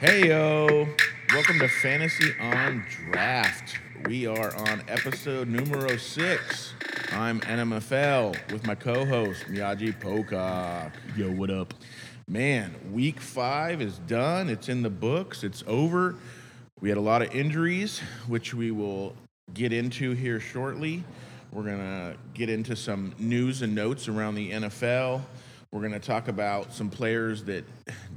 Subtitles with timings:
[0.00, 0.88] Hey yo,
[1.32, 3.78] welcome to Fantasy on Draft.
[4.06, 6.74] We are on episode numero six.
[7.12, 10.92] I'm NMFL with my co-host Miyagi Pocock.
[11.16, 11.74] Yo, what up?
[12.26, 14.50] Man, week five is done.
[14.50, 15.44] It's in the books.
[15.44, 16.16] It's over.
[16.80, 19.14] We had a lot of injuries, which we will
[19.52, 21.04] get into here shortly.
[21.54, 25.22] We're gonna get into some news and notes around the NFL.
[25.70, 27.64] We're gonna talk about some players that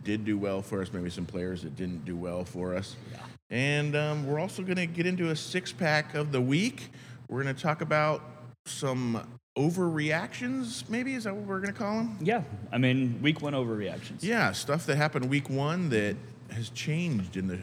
[0.04, 2.96] did do well for us, maybe some players that didn't do well for us.
[3.12, 3.20] Yeah.
[3.52, 6.90] And um, we're also gonna get into a six pack of the week.
[7.30, 8.24] We're gonna talk about
[8.66, 9.22] some
[9.56, 12.18] overreactions, maybe is that what we're gonna call them?
[12.20, 12.42] Yeah,
[12.72, 14.24] I mean, week one overreactions.
[14.24, 16.16] Yeah, stuff that happened week one that
[16.50, 17.60] has changed in the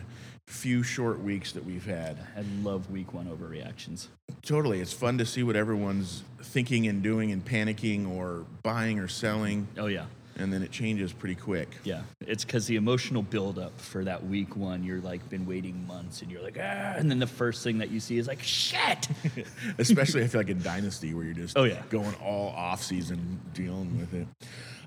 [0.47, 2.19] few short weeks that we've had.
[2.37, 4.09] I love week one overreactions.
[4.43, 4.81] Totally.
[4.81, 9.67] It's fun to see what everyone's thinking and doing and panicking or buying or selling,
[9.79, 10.07] Oh, yeah.
[10.37, 11.69] And then it changes pretty quick.
[11.85, 16.23] Yeah, it's because the emotional buildup for that week one, you're like been waiting months,
[16.23, 19.09] and you're like, ah, and then the first thing that you see is like, shit.
[19.79, 21.83] Especially I feel like in Dynasty where you're just Oh, yeah.
[21.91, 24.27] going all off season dealing with it.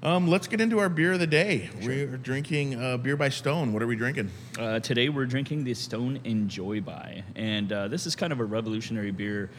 [0.04, 1.72] Um, let's get into our beer of the day.
[1.84, 3.74] We're drinking uh, beer by Stone.
[3.74, 4.30] What are we drinking?
[4.60, 8.46] Uh, today we're drinking the Stone Enjoy By, and uh, this is kind of a
[8.46, 9.50] revolutionary beer.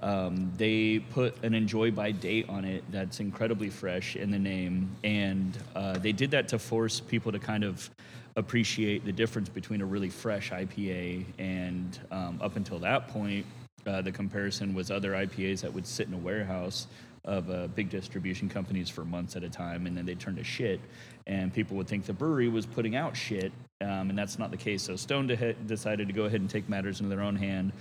[0.00, 4.94] Um, they put an Enjoy By date on it that's incredibly fresh in the name,
[5.02, 7.90] and uh, they did that to force people to kind of
[8.36, 13.44] appreciate the difference between a really fresh IPA and um, up until that point,
[13.86, 16.86] uh, the comparison was other IPAs that would sit in a warehouse
[17.24, 20.44] of uh, big distribution companies for months at a time, and then they turn to
[20.44, 20.80] shit.
[21.26, 24.56] And people would think the brewery was putting out shit, um, and that's not the
[24.56, 24.82] case.
[24.82, 27.72] So Stone de- decided to go ahead and take matters into their own hand.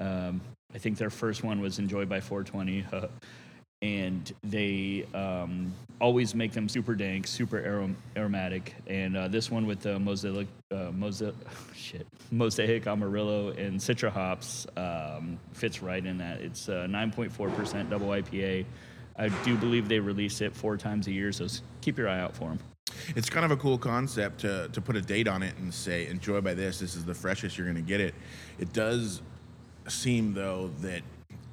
[0.00, 0.40] Um,
[0.74, 2.84] I think their first one was Enjoy by 420.
[3.84, 8.74] and they um, always make them super dank, super arom- aromatic.
[8.86, 11.34] And uh, this one with the mosaic, uh, mosaic,
[11.76, 16.40] shit, mosaic amarillo and citra hops um, fits right in that.
[16.40, 18.64] It's uh, 9.4% double IPA.
[19.16, 21.46] I do believe they release it four times a year, so
[21.82, 22.58] keep your eye out for them.
[23.14, 26.06] It's kind of a cool concept to, to put a date on it and say,
[26.06, 26.78] enjoy by this.
[26.78, 28.14] This is the freshest you're going to get it.
[28.58, 29.20] It does
[29.88, 31.02] seem, though, that,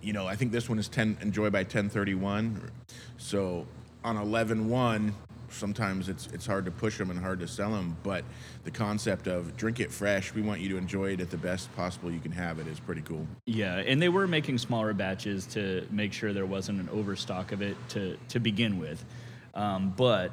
[0.02, 2.72] you know, I think this one is 10, enjoy by 1031.
[3.18, 3.66] So
[4.03, 5.14] on 11 1,
[5.50, 7.97] sometimes it's, it's hard to push them and hard to sell them.
[8.03, 8.24] But
[8.64, 11.74] the concept of drink it fresh, we want you to enjoy it at the best
[11.75, 13.28] possible you can have it is pretty cool.
[13.46, 17.62] Yeah, and they were making smaller batches to make sure there wasn't an overstock of
[17.62, 19.03] it to to begin with,
[19.53, 20.31] um, but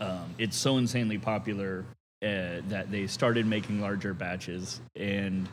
[0.00, 1.84] um, it's so insanely popular
[2.22, 4.80] uh, that they started making larger batches.
[4.96, 5.48] And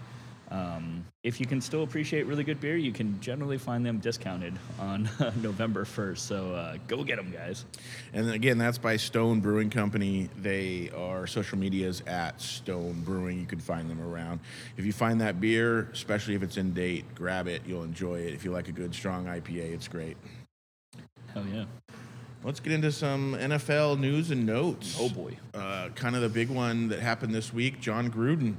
[0.51, 4.53] um, if you can still appreciate really good beer, you can generally find them discounted
[4.79, 5.07] on
[5.41, 6.25] November first.
[6.25, 7.65] So uh, go get them, guys.
[8.13, 10.29] And again, that's by Stone Brewing Company.
[10.41, 13.39] They are social medias at Stone Brewing.
[13.39, 14.39] You can find them around.
[14.77, 17.61] If you find that beer, especially if it's in date, grab it.
[17.67, 18.33] You'll enjoy it.
[18.33, 20.17] If you like a good, strong IPA, it's great.
[21.33, 21.65] Hell yeah!
[22.43, 24.97] Let's get into some NFL news and notes.
[24.99, 25.37] Oh boy.
[25.53, 28.55] Uh, kind of the big one that happened this week Jon Gruden.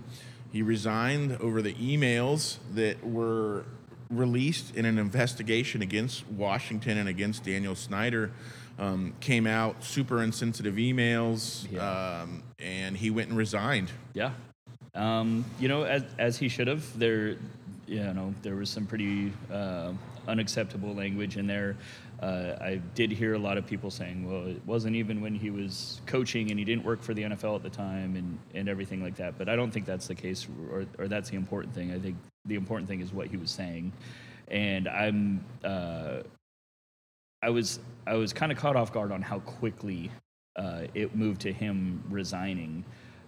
[0.53, 3.65] He resigned over the emails that were
[4.09, 8.33] released in an investigation against Washington and against Daniel Snyder.
[8.79, 12.23] Um, came out super insensitive emails, Yeah.
[12.23, 13.91] um, and he went and resigned.
[14.15, 14.33] Yeah.
[14.95, 17.37] Um, you know, as, as he should have, there,
[17.87, 19.93] you know, there was some pretty uh,
[20.27, 21.77] unacceptable language in there.
[22.21, 25.51] Uh, I did hear a lot of people saying, well, it wasn't even when he
[25.51, 29.03] was coaching and he didn't work for the NFL at the time and, and everything
[29.03, 29.39] like that.
[29.39, 31.93] But I don't think that's the case or, or that's the important thing.
[31.93, 33.93] I think the important thing is what he was saying.
[34.49, 36.23] And I'm, uh,
[37.43, 40.11] I was I was kind of caught off guard on how quickly
[40.57, 42.85] uh, it moved to him resigning.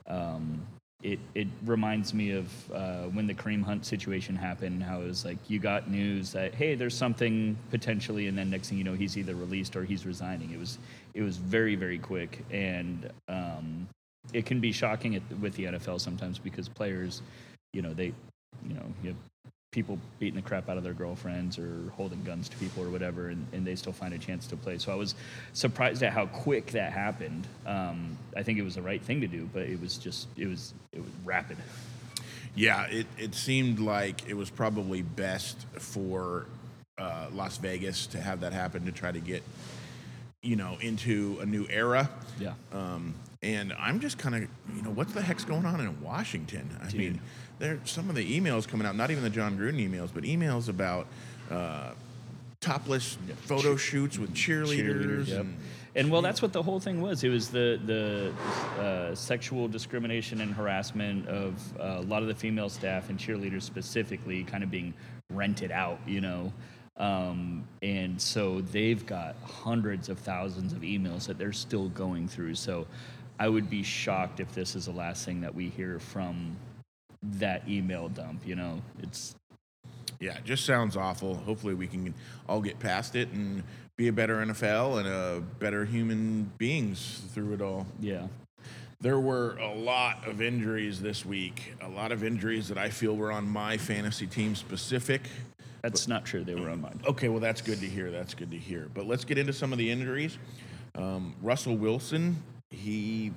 [0.07, 0.67] Um,
[1.03, 4.83] it it reminds me of uh, when the Kareem Hunt situation happened.
[4.83, 8.69] How it was like you got news that hey, there's something potentially, and then next
[8.69, 10.53] thing you know, he's either released or he's resigning.
[10.53, 10.79] It was
[11.15, 13.89] it was very very quick, and um,
[14.33, 17.23] it can be shocking at, with the NFL sometimes because players,
[17.73, 18.13] you know, they,
[18.67, 22.47] you know, you have people beating the crap out of their girlfriends or holding guns
[22.47, 24.77] to people or whatever, and, and they still find a chance to play.
[24.77, 25.15] So I was
[25.55, 27.47] surprised at how quick that happened.
[27.67, 30.47] Um, I think it was the right thing to do, but it was just it
[30.47, 31.57] was it was rapid.
[32.55, 36.45] Yeah, it, it seemed like it was probably best for
[36.99, 39.43] uh, Las Vegas to have that happen to try to get,
[40.43, 42.11] you know, into a new era.
[42.39, 42.53] Yeah.
[42.75, 44.43] Um, and I'm just kind of,
[44.75, 46.69] you know, what the heck's going on in Washington?
[46.81, 47.01] I Dude.
[47.01, 47.21] mean,
[47.59, 50.69] there some of the emails coming out, not even the Jon Gruden emails, but emails
[50.69, 51.07] about
[51.51, 51.91] uh,
[52.61, 55.29] topless photo shoots with cheerleaders.
[55.29, 55.41] yep.
[55.41, 55.57] and,
[55.95, 57.25] And well, that's what the whole thing was.
[57.25, 58.33] It was the the
[58.81, 63.63] uh, sexual discrimination and harassment of uh, a lot of the female staff and cheerleaders
[63.63, 64.95] specifically, kind of being
[65.31, 65.99] rented out.
[66.07, 66.53] You know,
[66.97, 72.55] um, and so they've got hundreds of thousands of emails that they're still going through.
[72.55, 72.87] So
[73.43, 76.57] I would be shocked if this is the last thing that we hear from
[77.25, 78.47] that email dump.
[78.47, 79.35] You know, it's
[80.21, 81.35] yeah, it just sounds awful.
[81.35, 82.15] Hopefully, we can
[82.49, 83.65] all get past it and
[83.97, 87.85] be a better NFL and a better human beings through it all.
[88.01, 88.29] yeah.
[89.01, 91.75] There were a lot of injuries this week.
[91.81, 95.23] A lot of injuries that I feel were on my fantasy team specific.
[95.83, 96.45] That's not true.
[96.45, 97.01] They were on mine.
[97.09, 98.13] Okay, well, that's good to hear.
[98.13, 98.89] That's good to hear.
[98.95, 100.39] But let's get into some of the injuries.
[100.95, 102.41] Um, Russell Wilson,
[102.73, 103.33] he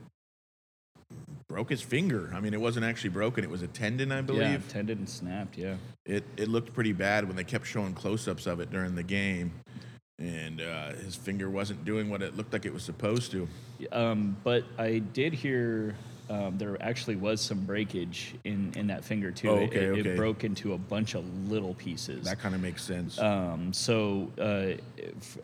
[1.48, 2.32] broke his finger.
[2.34, 4.42] I mean, it wasn't actually broken, it was a tendon, I believe.
[4.42, 5.58] Yeah, tendon and snapped.
[5.58, 5.76] Yeah.
[6.06, 9.04] It, it looked pretty bad when they kept showing close ups of it during the
[9.04, 9.52] game.
[10.18, 13.48] And uh, his finger wasn't doing what it looked like it was supposed to.
[13.92, 15.96] Um, but I did hear
[16.30, 19.50] um, there actually was some breakage in, in that finger too.
[19.50, 20.10] Oh, It- okay, it, okay.
[20.12, 22.26] it broke into a bunch of little pieces.
[22.26, 23.20] That kind of makes sense.
[23.20, 24.74] Um, so uh,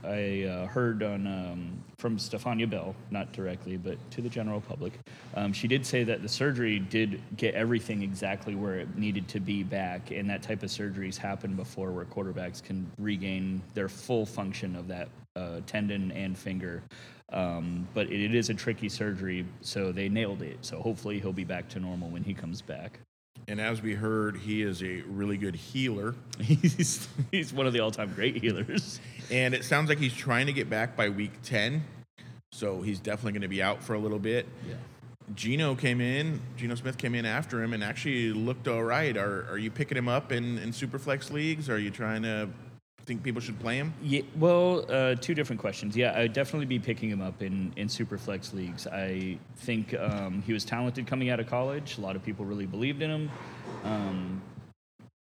[0.07, 4.93] I uh, heard on um, from Stephania Bell, not directly, but to the general public,
[5.35, 9.39] um, she did say that the surgery did get everything exactly where it needed to
[9.39, 14.25] be back, and that type of surgeries happen before where quarterbacks can regain their full
[14.25, 16.83] function of that uh, tendon and finger.
[17.31, 20.57] Um, but it, is a tricky surgery, so they nailed it.
[20.61, 22.99] So hopefully he'll be back to normal when he comes back.
[23.47, 26.13] and as we heard, he is a really good healer.
[26.41, 28.99] He's, he's one of the all-time great healers.
[29.29, 31.83] And it sounds like he's trying to get back by week 10.
[32.51, 34.45] So he's definitely going to be out for a little bit.
[34.67, 34.75] Yeah.
[35.33, 39.15] Geno came in, Geno Smith came in after him and actually looked all right.
[39.15, 41.69] Are, are you picking him up in, in Superflex leagues?
[41.69, 42.49] Are you trying to
[43.05, 43.93] think people should play him?
[44.01, 45.95] Yeah, well, uh, two different questions.
[45.95, 48.87] Yeah, I'd definitely be picking him up in, in super flex leagues.
[48.87, 51.97] I think um, he was talented coming out of college.
[51.97, 53.31] A lot of people really believed in him.
[53.83, 54.41] Um,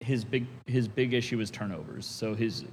[0.02, 2.06] his big his big issue was turnovers.
[2.06, 2.66] So his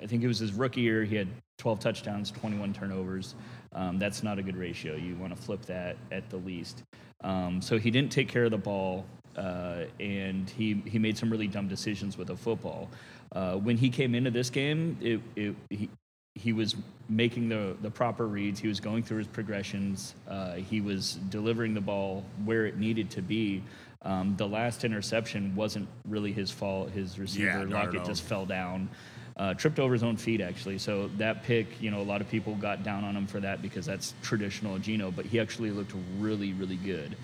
[0.00, 1.04] I think it was his rookie year.
[1.04, 1.28] He had
[1.58, 3.34] 12 touchdowns, 21 turnovers.
[3.72, 4.94] Um, that's not a good ratio.
[4.94, 6.84] You want to flip that at the least.
[7.24, 9.04] Um, so he didn't take care of the ball,
[9.36, 12.88] uh, and he he made some really dumb decisions with the football.
[13.36, 15.90] Uh, when he came into this game, it, it he,
[16.34, 16.74] he was
[17.10, 18.58] making the, the proper reads.
[18.58, 20.14] He was going through his progressions.
[20.26, 23.62] Uh, he was delivering the ball where it needed to be.
[24.00, 26.90] Um, the last interception wasn't really his fault.
[26.92, 28.88] His receiver Yeah, Lockett just fell down,
[29.36, 30.78] uh, tripped over his own feet actually.
[30.78, 33.60] So that pick, you know, a lot of people got down on him for that
[33.60, 35.10] because that's traditional Geno.
[35.10, 37.16] But he actually looked really, really good.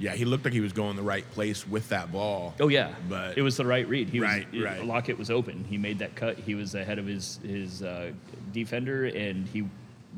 [0.00, 2.54] Yeah, he looked like he was going the right place with that ball.
[2.60, 4.08] Oh yeah, But- it was the right read.
[4.08, 4.84] He Right, was, right.
[4.84, 5.64] Lockett was open.
[5.68, 6.38] He made that cut.
[6.38, 8.12] He was ahead of his his uh,
[8.52, 9.64] defender, and he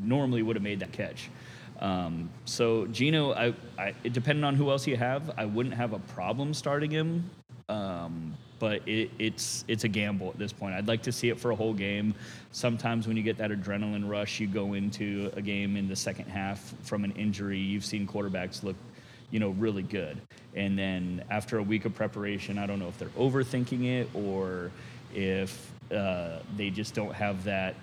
[0.03, 1.31] normally would have made that catch.
[1.81, 5.93] Um, so Geno, I, I it depending on who else you have, I wouldn't have
[5.95, 7.31] a problem starting him.
[7.71, 10.75] Um, but it, it's it's a gamble at this point.
[10.75, 12.15] I'd like to see it for a whole game.
[12.53, 16.27] Sometimes when you get that adrenaline rush, you go into a game in the second
[16.27, 17.59] half from an injury.
[17.59, 18.77] You've seen quarterbacks look
[19.31, 20.21] you know, really good.
[20.55, 24.71] And then after a week of preparation, I don't know if they're overthinking it or
[25.15, 27.75] if uh, they just don't have that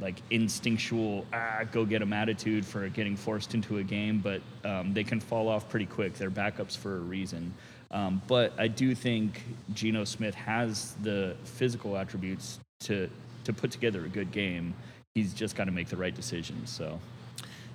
[0.00, 4.18] like instinctual ah go get 'em attitude for getting forced into a game.
[4.18, 6.14] But um, they can fall off pretty quick.
[6.14, 7.52] They're backups for a reason.
[7.90, 13.08] Um, but I do think Geno Smith has the physical attributes to
[13.44, 14.74] to put together a good game.
[15.14, 16.70] He's just got to make the right decisions.
[16.70, 16.98] So.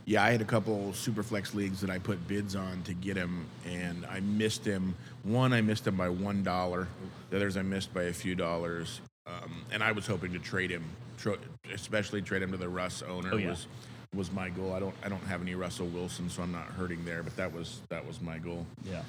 [0.09, 3.45] Yeah, I had a couple Superflex leagues that I put bids on to get him,
[3.63, 4.95] and I missed him.
[5.21, 6.87] One, I missed him by one dollar.
[7.29, 9.01] The others, I missed by a few dollars.
[9.27, 10.83] Um, and I was hoping to trade him,
[11.19, 11.37] tro-
[11.71, 13.29] especially trade him to the Russ owner.
[13.33, 13.49] Oh, yeah.
[13.49, 13.67] Was
[14.15, 14.73] was my goal.
[14.73, 17.21] I don't I don't have any Russell Wilson, so I'm not hurting there.
[17.21, 18.65] But that was that was my goal.
[18.83, 19.03] Yeah,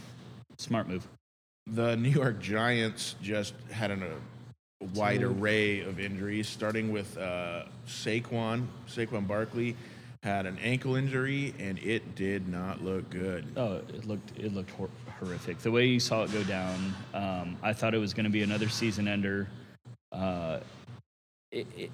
[0.58, 1.08] smart move.
[1.66, 7.62] The New York Giants just had an, a wide array of injuries, starting with uh,
[7.88, 8.66] Saquon.
[8.86, 9.76] Saquon Barkley
[10.22, 13.46] had an ankle injury, and it did not look good.
[13.56, 15.58] Oh, it looked it looked hor- horrific.
[15.58, 18.42] The way you saw it go down, um, I thought it was going to be
[18.42, 19.48] another season ender.
[20.12, 20.60] Uh,
[21.52, 21.90] it, it,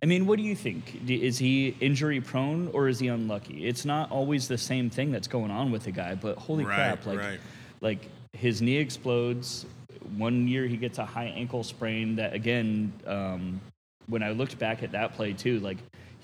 [0.00, 1.00] I mean, what do you think?
[1.08, 3.66] Is he injury prone or is he unlucky?
[3.66, 6.76] It's not always the same thing that's going on with the guy, but holy Right,
[6.76, 7.06] crap!
[7.06, 7.40] Like, right.
[7.80, 9.66] like his knee explodes.
[10.16, 12.14] One year he gets a high ankle sprain.
[12.14, 13.60] That again, um,
[14.06, 15.78] when I looked back at that play too, like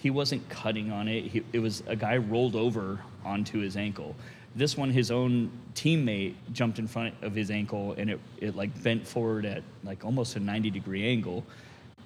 [0.04, 1.25] he wasn't cutting on it.
[1.25, 4.14] He, it was a guy rolled over onto his ankle.
[4.54, 8.70] This one, his own teammate jumped in front of his ankle and it, it like
[8.82, 11.42] bent forward at like almost a 90 degree angle.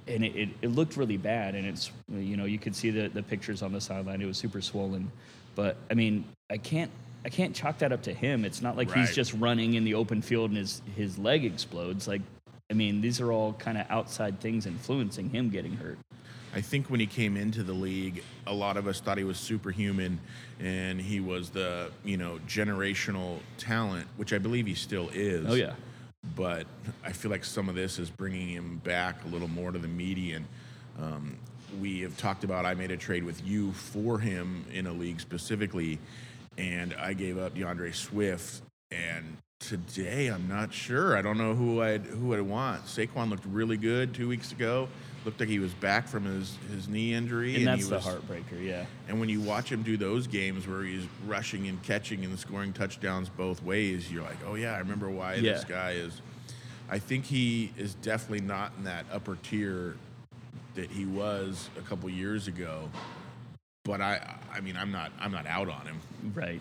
[0.06, 1.56] and it, it, it looked really bad.
[1.56, 4.22] And it's you know you could see the the pictures on the sideline.
[4.22, 5.10] It was super swollen,
[5.56, 6.92] but I mean I can't.
[7.24, 8.44] I can't chalk that up to him.
[8.44, 12.06] It's not like he's just running in the open field and his, his leg explodes.
[12.06, 12.22] Like,
[12.70, 15.98] I mean, these are all kind of outside things influencing him getting hurt.
[16.54, 19.38] I think when he came into the league, a lot of us thought he was
[19.38, 20.18] superhuman
[20.60, 25.46] and he was the, you know, generational talent, which I believe he still is.
[25.48, 25.74] Oh, yeah.
[26.34, 26.66] But
[27.04, 29.88] I feel like some of this is bringing him back a little more to the
[29.88, 30.46] median.
[30.98, 31.36] Um,
[31.80, 35.20] we have talked about I made a trade with you for him in a league
[35.20, 35.98] specifically,
[36.56, 38.62] and I gave up DeAndre Swift.
[38.90, 41.16] And today, I'm not sure.
[41.16, 42.84] I don't know who I'd who I'd want.
[42.86, 44.88] Saquon looked really good two weeks ago.
[45.24, 48.04] Looked like he was back from his, his knee injury, And that's he the was,
[48.04, 48.86] heartbreaker, yeah.
[49.08, 52.72] and when you watch him do those games where he's rushing and catching and scoring
[52.72, 56.20] touchdowns both ways, you're like, oh yeah, I remember why this guy is.
[56.88, 59.96] I think he is definitely not in that upper tier
[60.74, 62.88] that he was a couple years ago.
[63.84, 66.00] But I, I mean, I'm not, I'm not out on him.
[66.34, 66.60] Right.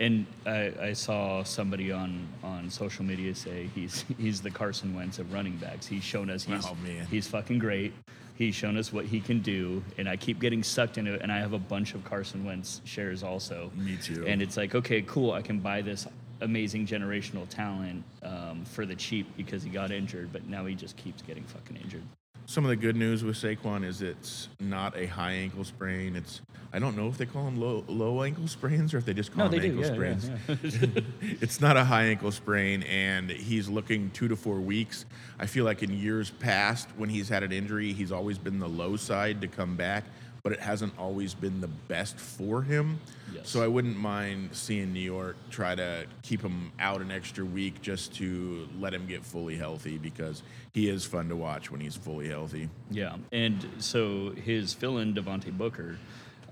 [0.00, 5.18] And I, I saw somebody on, on social media say he's he's the Carson Wentz
[5.18, 5.86] of running backs.
[5.86, 6.76] He's shown us he's Oh,
[7.10, 7.92] he's fucking great.
[8.34, 11.20] He's shown us what he can do, and I keep getting sucked into it.
[11.20, 13.70] And I have a bunch of Carson Wentz shares also.
[13.76, 14.26] Me too.
[14.26, 15.32] And it's like, okay, cool.
[15.32, 16.06] I can buy this
[16.40, 20.96] amazing generational talent um, for the cheap because he got injured, but now he just
[20.96, 22.02] keeps getting fucking injured.
[22.50, 26.16] Some of the good news with Saquon is it's not a high ankle sprain.
[26.16, 26.40] It's
[26.72, 29.32] I don't know if they call them low low ankle sprains or if they just
[29.32, 29.66] call No, them do.
[29.68, 30.28] ankle Yeah, sprains.
[30.48, 31.00] yeah, yeah.
[31.40, 35.04] it's not a high ankle sprain, and he's looking two to four weeks.
[35.38, 38.68] I feel like in years past, when he's had an injury, he's always been the
[38.68, 40.02] low side to come back,
[40.42, 43.00] but it hasn't always been the best for him.
[43.34, 43.48] Yes.
[43.48, 47.80] So I wouldn't mind seeing New York try to keep him out an extra week
[47.82, 50.42] just to let him get fully healthy because
[50.72, 52.68] he is fun to watch when he's fully healthy.
[52.90, 55.98] Yeah, and so his fill-in Devontae Booker.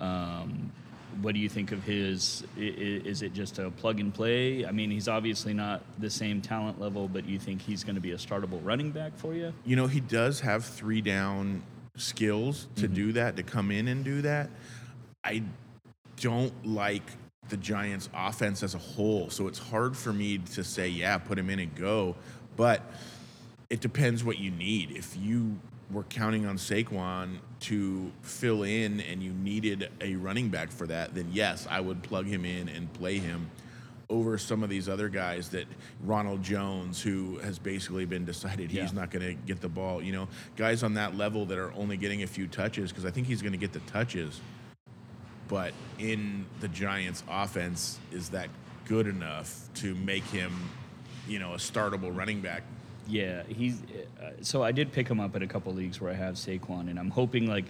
[0.00, 0.72] Um,
[1.22, 2.44] what do you think of his?
[2.56, 4.64] Is it just a plug and play?
[4.64, 8.00] I mean, he's obviously not the same talent level, but you think he's going to
[8.00, 9.52] be a startable running back for you?
[9.64, 11.62] You know, he does have three down
[11.98, 12.94] skills to mm-hmm.
[12.94, 14.50] do that, to come in and do that.
[15.24, 15.42] I
[16.20, 17.02] don't like
[17.48, 21.38] the Giants' offense as a whole, so it's hard for me to say, yeah, put
[21.38, 22.16] him in and go.
[22.56, 22.82] But
[23.70, 24.92] it depends what you need.
[24.92, 25.58] If you
[25.90, 31.14] were counting on Saquon to fill in and you needed a running back for that,
[31.14, 33.50] then yes, I would plug him in and play him
[34.10, 35.66] over some of these other guys that
[36.02, 39.00] Ronald Jones, who has basically been decided he's Yeah.
[39.00, 40.02] not going to get the ball.
[40.02, 43.10] You know, guys on that level that are only getting a few touches because I
[43.10, 44.40] think he's going to get the touches.
[45.48, 48.48] But in the Giants' offense, is that
[48.86, 50.52] good enough to make him,
[51.26, 52.62] you know, a startable running back?
[53.06, 53.80] Yeah, he's.
[54.22, 56.90] Uh, so I did pick him up at a couple leagues where I have Saquon,
[56.90, 57.64] and I'm hoping like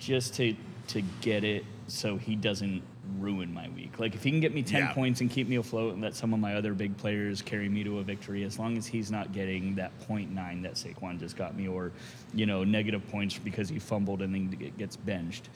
[0.00, 0.54] just to
[0.88, 2.82] to get it so he doesn't
[3.20, 3.98] ruin my week.
[3.98, 4.92] Like if he can get me ten Yeah.
[4.92, 7.84] points and keep me afloat, and let some of my other big players carry me
[7.84, 11.36] to a victory, as long as he's not getting that point nine that Saquon just
[11.36, 11.92] got me, or
[12.34, 15.48] you know negative points because he fumbled and then gets benched.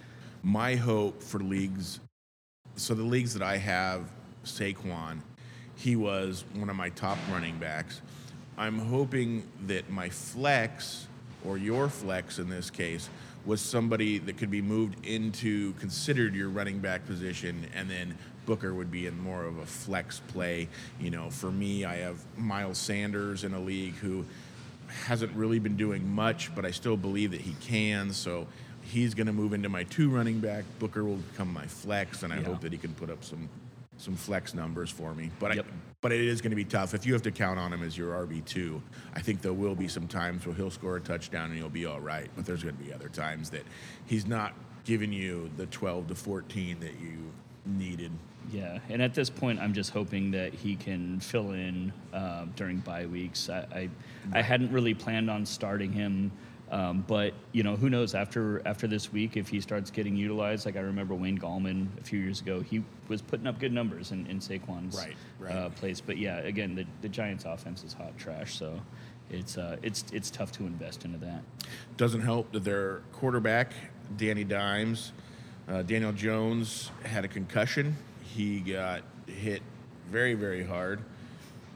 [0.43, 2.01] my hope for leagues
[2.77, 4.09] so the leagues that I have
[4.45, 5.21] Saquon
[5.77, 8.01] he was one of my top running backs
[8.57, 11.07] I'm hoping that my flex
[11.45, 13.09] or your flex in this case
[13.47, 18.17] was somebody that could be moved into considered your running back position and then
[18.47, 20.69] Booker would be in more of a flex play
[21.01, 24.25] you know for me I have Miles Sanders in a league who
[25.07, 28.13] hasn't really been doing much, but I still believe that he can.
[28.13, 28.47] So
[28.83, 30.65] he's going to move into my two running back.
[30.79, 32.47] Booker will become my flex, and I Yeah.
[32.47, 33.49] hope that he can put up some
[34.01, 35.31] some flex numbers for me.
[35.39, 35.67] But Yep.
[35.67, 37.83] I, but it is going to be tough if you have to count on him
[37.83, 38.83] as your RB two.
[39.15, 41.85] I think there will be some times where he'll score a touchdown and you'll be
[41.85, 42.31] all right.
[42.35, 43.65] But there's going to be other times that
[44.07, 44.55] he's not
[44.85, 47.31] giving you the 12 to 14 that you
[47.67, 48.11] needed.
[48.51, 52.79] Yeah, and at this point, I'm just hoping that he can fill in uh, during
[52.79, 53.51] bye weeks.
[53.51, 53.91] I, I,
[54.33, 56.33] I hadn't really planned on starting him,
[56.71, 58.15] um, but you know, who knows?
[58.15, 62.05] After after this week, if he starts getting utilized, like I remember Wayne Gallman a
[62.05, 65.55] few years ago, he was putting up good numbers in, in Saquon's Right, right.
[65.55, 66.01] Uh, place.
[66.01, 68.81] But yeah, again, the, the Giants' offense is hot trash, so
[69.31, 71.43] it's uh, it's it's tough to invest into that.
[71.97, 73.73] Doesn't help that their quarterback,
[74.17, 75.13] Danny Dimes,
[75.69, 77.97] uh, Daniel Jones, had a concussion.
[78.23, 79.63] He got hit
[80.09, 81.01] very, very hard,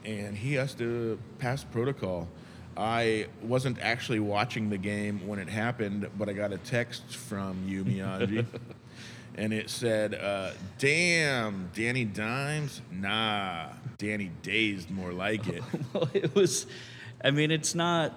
[0.05, 2.29] and he has to pass protocol.
[2.77, 7.67] I wasn't actually watching the game when it happened, but I got a text from
[7.67, 8.45] you, Miyagi,
[9.35, 12.81] and it said, uh, "Damn, Danny Dimes?
[12.91, 13.67] Nah,
[13.97, 15.63] Danny Dazed, more like it."
[15.93, 16.67] well, it was.
[17.23, 18.13] I mean, it's not.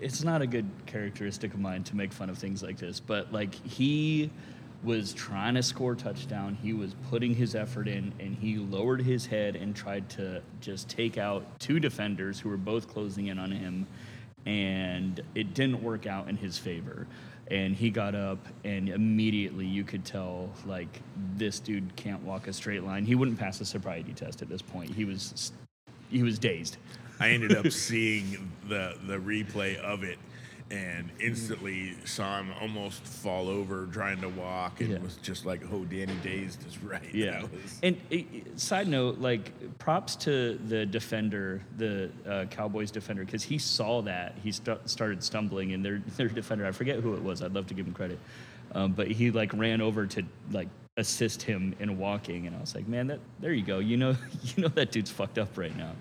[0.00, 3.32] it's not a good characteristic of mine to make fun of things like this, but
[3.32, 4.30] like he
[4.84, 6.56] was trying to score touchdown.
[6.62, 10.88] He was putting his effort in, and he lowered his head and tried to just
[10.88, 13.86] take out two defenders who were both closing in on him,
[14.44, 17.06] and it didn't work out in his favor.
[17.50, 21.00] And he got up, and immediately you could tell like
[21.36, 23.04] this dude can't walk a straight line.
[23.04, 24.90] He wouldn't pass a sobriety test at this point.
[24.90, 25.52] He was
[26.10, 26.76] he was dazed.
[27.20, 30.18] I ended up seeing the the replay of it
[30.74, 34.98] and instantly saw him almost fall over trying to walk and Yeah.
[34.98, 37.42] was just like, "Oh, Danny Dazed is right." Yeah.
[37.42, 38.16] Was- And uh,
[38.56, 44.34] side note, like props to the defender, the uh, Cowboys defender, because he saw that
[44.42, 47.42] he st- started stumbling, and their their defender, I forget who it was.
[47.42, 48.18] I'd love to give him credit,
[48.74, 52.74] um, but he like ran over to like assist him in walking, and I was
[52.74, 53.78] like, man, that there you go.
[53.78, 54.16] You know,
[54.56, 55.92] you know that dude's fucked up right now.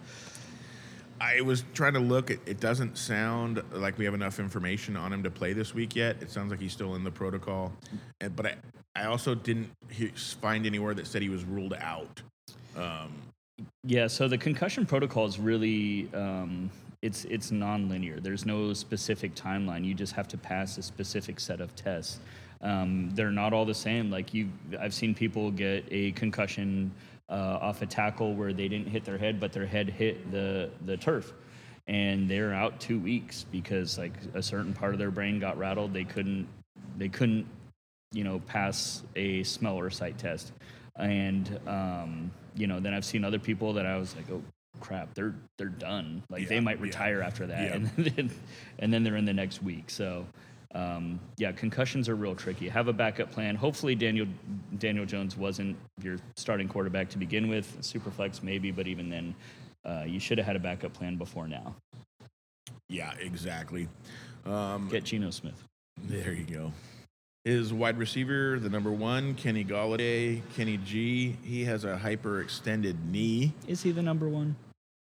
[1.22, 2.29] I was trying to look.
[2.29, 5.96] It, it doesn't sound like we have enough information on him to play this week
[5.96, 6.17] yet.
[6.22, 7.72] It sounds like he's still in the protocol,
[8.22, 8.55] and, but I,
[8.96, 12.22] I also didn't he, find anywhere that said he was ruled out.
[12.75, 13.13] Um,
[13.86, 16.70] Yeah, so the concussion protocol is really um,
[17.01, 18.20] it's it's non-linear.
[18.20, 19.84] There's no specific timeline.
[19.86, 22.20] You just have to pass a specific set of tests.
[22.62, 24.10] Um, they're not all the same.
[24.10, 26.91] Like you, I've seen people get a concussion
[27.34, 30.70] uh, off a tackle where they didn't hit their head, but their head hit the
[30.86, 31.34] the turf,
[31.88, 35.94] and they're out two weeks because like a certain part of their brain got rattled.
[35.94, 36.48] They couldn't
[36.98, 37.48] they couldn't
[38.13, 40.54] you know, pass a smell or sight test.
[40.98, 44.44] And um, you know, then I've seen other people that I was like, oh
[44.80, 46.24] crap, they're they're done.
[46.30, 46.84] Like they Yeah, might yeah.
[46.84, 47.74] retire after that, Yeah.
[47.98, 48.32] and then
[48.80, 49.90] and then they're in the next week.
[49.90, 50.28] So.
[50.74, 52.68] Um, yeah, concussions are real tricky.
[52.68, 53.56] Have a backup plan.
[53.56, 54.27] Hopefully, Daniel
[54.80, 57.77] Daniel Jones wasn't your starting quarterback to begin with.
[57.82, 59.36] Superflex maybe, but even then,
[59.86, 61.75] uh, you should have had a backup plan before now.
[62.89, 63.88] yeah, exactly.
[64.46, 65.63] Um, Get Geno Smith.
[65.98, 66.74] There you go.
[67.46, 71.36] His wide receiver, the number one, Kenny Golladay, Kenny G.
[71.44, 73.53] He has a hyperextended knee.
[73.68, 74.55] Is he the number one?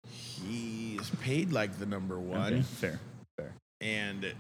[0.09, 2.55] He is paid like the number one.
[2.55, 3.01] Okay, fair,
[3.37, 3.53] fair.
[3.83, 4.33] And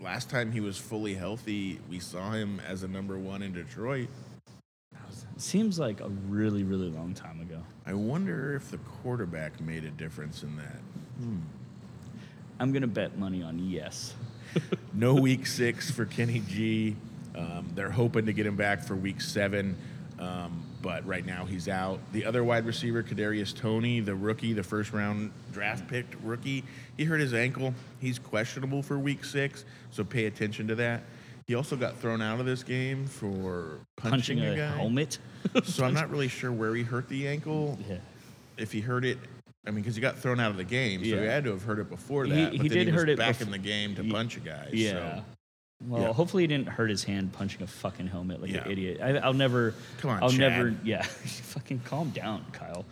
[0.00, 4.08] last time he was fully healthy, we saw him as a number one in Detroit.
[5.36, 7.60] Seems like a really, really long time ago.
[7.86, 10.78] I wonder if the quarterback made a difference in that.
[12.60, 14.14] I'm gonna bet money on yes.
[14.94, 16.96] No week six for Kenny G.
[17.36, 19.76] Um, they're hoping to get him back for week seven,
[20.18, 22.00] um, but right now he's out.
[22.12, 26.64] The other wide receiver, Kadarius Toney, the rookie, the first round draft picked rookie,
[26.96, 27.74] he hurt his ankle.
[28.00, 31.02] He's questionable for week six, so pay attention to that.
[31.46, 34.76] He also got thrown out of this game for punching, Punching a, a, guy.
[34.76, 35.18] helmet.
[35.64, 37.78] So I'm not really sure where he hurt the ankle.
[37.88, 37.96] yeah.
[38.58, 39.18] If he hurt it,
[39.66, 41.62] I mean, because he got thrown out of the game, so he had to have
[41.62, 42.52] hurt it before that.
[42.52, 44.36] he but then did he was hurt it back in the game to Ye- punch
[44.36, 44.68] a guy.
[44.72, 44.92] Yeah.
[45.18, 45.24] So.
[45.86, 46.12] Well, Yeah.
[46.12, 48.64] hopefully he didn't hurt his hand punching a fucking helmet like Yeah.
[48.64, 49.00] an idiot.
[49.00, 49.74] I, I'll never.
[49.98, 50.38] Come on, I'll Chad.
[50.40, 50.74] never.
[50.84, 52.84] Yeah, fucking calm down, Kyle.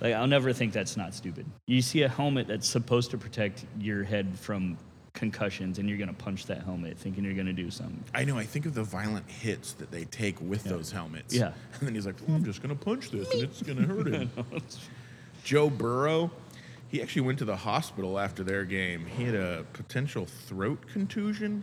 [0.00, 1.46] Like I'll never think that's not stupid.
[1.66, 4.76] You see a helmet that's supposed to protect your head from
[5.12, 8.02] concussions, and you're gonna punch that helmet thinking you're gonna do something.
[8.12, 8.36] I know.
[8.36, 11.32] I think of the violent hits that they take with those helmets.
[11.34, 11.52] Yeah.
[11.78, 13.84] And then he's like, "Well, I'm just going to punch this and it's going to
[13.84, 14.30] hurt him.
[15.44, 16.30] Joe Burrow,
[16.88, 19.04] he actually went to the hospital after their game.
[19.06, 21.62] He had a potential throat contusion,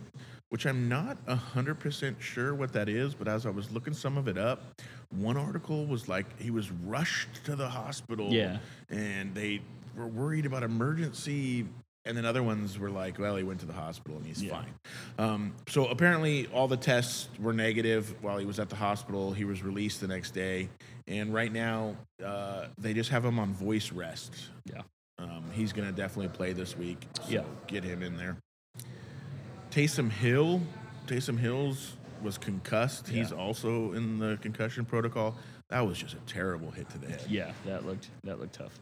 [0.49, 4.27] which I'm not 100% sure what that is, but as I was looking some of
[4.27, 4.61] it up,
[5.09, 8.29] one article was like he was rushed to the hospital.
[8.31, 8.57] Yeah.
[8.89, 9.61] And they
[9.95, 11.65] were worried about emergency.
[12.05, 14.51] And then other ones were like, well, he went to the hospital and he's Yeah.
[14.51, 14.73] fine.
[15.19, 19.33] Um, so apparently, all the tests were negative while he was at the hospital.
[19.33, 20.69] He was released the next day.
[21.07, 24.33] And right now, uh, they just have him on voice rest.
[24.65, 24.81] Yeah.
[25.19, 27.05] Um, he's going to definitely play this week.
[27.21, 27.43] So Yeah.
[27.67, 28.37] get him in there.
[29.71, 30.61] Taysom Hill.
[31.07, 33.07] Taysom Hills was concussed.
[33.07, 35.35] He's also in the concussion protocol.
[35.69, 37.23] That was just a terrible hit to the head.
[37.29, 38.79] Yeah, that looked that looked tough.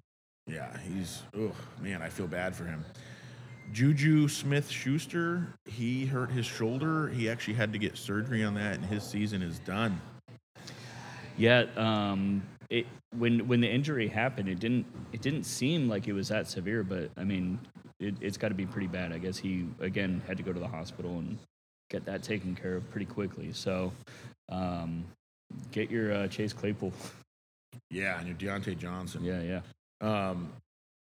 [0.48, 2.84] Yeah, he's oh man, I feel bad for him.
[3.74, 7.10] Juju Smith Schuster, he hurt his shoulder.
[7.10, 10.00] He actually had to get surgery on that, and his season is done.
[11.38, 12.86] Yeah, um, it
[13.18, 16.84] when when the injury happened, it didn't it didn't seem like it was that severe,
[16.84, 17.60] but I mean,
[18.00, 19.12] it, it's got to be pretty bad.
[19.12, 21.38] I guess he again had to go to the hospital and
[21.90, 23.52] get that taken care of pretty quickly.
[23.54, 23.94] So,
[24.50, 25.06] um,
[25.72, 26.92] get your uh, Chase Claypool.
[27.90, 29.24] Yeah, and your Diontae Johnson.
[29.24, 29.62] yeah, yeah,
[30.02, 30.52] Um,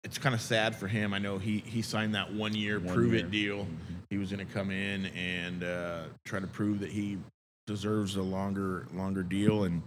[0.02, 1.14] it's kind of sad for him.
[1.14, 3.22] I know he he signed that one year One prove year.
[3.22, 3.28] Mm-hmm.
[3.28, 3.66] it deal.
[4.10, 7.16] He was going to come in and uh, try to prove that he
[7.66, 9.82] deserves a longer longer deal, and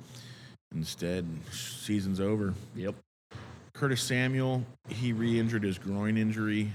[0.74, 2.54] instead, season's over.
[2.76, 2.96] yep.
[3.74, 6.72] Curtis Samuel, he re-injured his groin injury.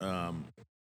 [0.00, 0.44] Um,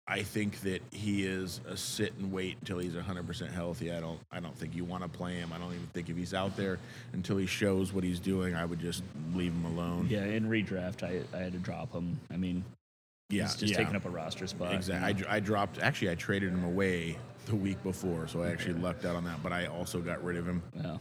[0.08, 3.92] I think that he is a sit and wait until he's 100% healthy.
[3.92, 5.54] I don't I don't think you want to play him.
[5.54, 6.78] I don't even think if he's out there
[7.14, 10.08] until he shows what he's doing, I would just leave him alone.
[10.10, 12.20] Yeah, in redraft, I, I had to drop him.
[12.32, 12.66] I mean,
[13.30, 13.78] yeah, he's just yeah.
[13.78, 14.74] taking up a roster spot.
[14.74, 15.08] Exactly.
[15.08, 15.80] I, dr- I dropped.
[15.80, 19.42] Actually, I traded him away the week before, so I actually lucked out on that.
[19.42, 20.62] But I also got rid of him.
[20.76, 20.98] Yeah.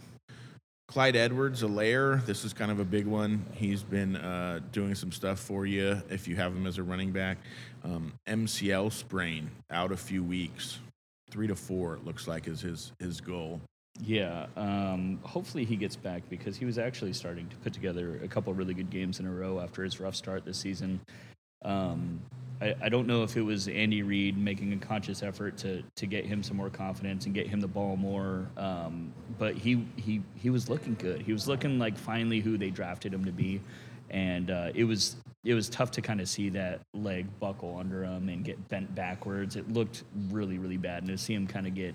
[0.93, 2.23] Clyde Edwards-Helaire.
[2.23, 3.43] This is kind of a big one.
[3.55, 7.11] He's been uh, doing some stuff for you if you have him as a running
[7.11, 7.39] back.
[7.83, 10.81] Um, MCL sprain, out a few weeks,
[11.31, 11.95] three to four.
[11.95, 13.59] It looks like is his his goal.
[14.01, 18.27] Yeah, um, hopefully he gets back because he was actually starting to put together a
[18.27, 20.99] couple really good games in a row after his rough start this season.
[21.65, 22.21] Um,
[22.63, 26.05] I, I don't know if it was Andy Reid making a conscious effort to to
[26.05, 30.21] get him some more confidence and get him the ball more, um, but he he
[30.35, 31.21] he was looking good.
[31.21, 33.59] He was looking like finally who they drafted him to be,
[34.09, 38.03] and uh, it was it was tough to kind of see that leg buckle under
[38.05, 39.57] him and get bent backwards.
[39.57, 41.93] It looked really really bad, and to see him kind of get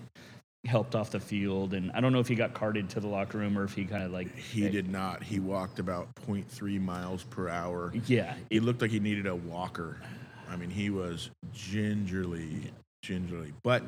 [0.65, 3.37] helped off the field and I don't know if he got carted to the locker
[3.37, 5.23] room or if he kind of like He did not.
[5.23, 7.93] He walked about 0.3 miles per hour.
[8.07, 10.01] yeah He looked like he needed a walker.
[10.49, 12.71] I mean, he was gingerly,
[13.03, 13.53] gingerly.
[13.63, 13.83] But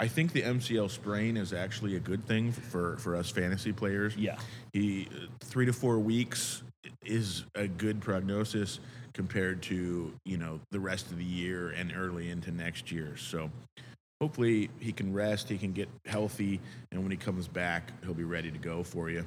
[0.00, 4.16] I think the MCL sprain is actually a good thing for for us fantasy players.
[4.16, 4.38] Yeah.
[4.72, 5.08] He
[5.40, 6.62] three to four weeks
[7.04, 8.80] is a good prognosis
[9.12, 13.16] compared to you know the rest of the year and early into next year.
[13.16, 13.50] So
[14.20, 16.60] hopefully he can rest, he can get healthy,
[16.92, 19.24] and when he comes back, he'll be ready to go for you.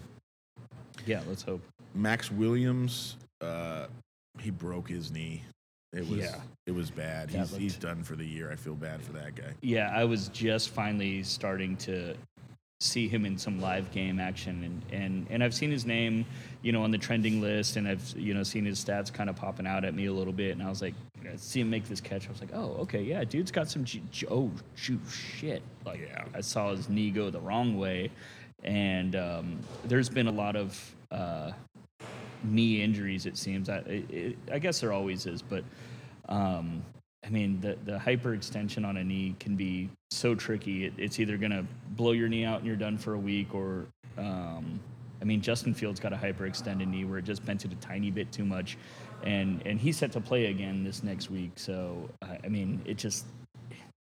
[1.05, 1.61] yeah let's hope
[1.93, 3.87] Maxx Williams, uh,
[4.39, 5.43] he broke his knee.
[5.93, 6.35] It was Yeah.
[6.67, 7.29] it was bad.
[7.29, 8.51] That He's, he's done for the year.
[8.51, 9.53] I feel bad for that guy.
[9.61, 12.15] yeah I was just finally starting to
[12.79, 16.25] see him in some live game action and and and I've seen his name
[16.63, 19.35] you know on the trending list and I've you know seen his stats kind of
[19.35, 20.95] popping out at me a little bit and I was like
[21.31, 23.83] I see him make this catch I was like oh okay yeah dude's got some
[23.83, 26.23] G- G- oh shoot shit like Yeah.
[26.33, 28.09] I saw his knee go the wrong way
[28.63, 31.51] and um, there's been a lot of uh,
[32.43, 33.25] knee injuries.
[33.25, 33.69] It seems.
[33.69, 35.63] I, it, I guess there always is, but
[36.29, 36.83] um,
[37.25, 40.85] I mean, the the hyperextension on a knee can be so tricky.
[40.85, 43.85] It, it's either gonna blow your knee out and you're done for a week, or
[44.17, 44.79] um,
[45.21, 48.11] I mean, Justin Fields got a hyperextended knee where it just bent it a tiny
[48.11, 48.77] bit too much,
[49.23, 51.51] and and he's set to play again this next week.
[51.55, 53.25] So I mean, it just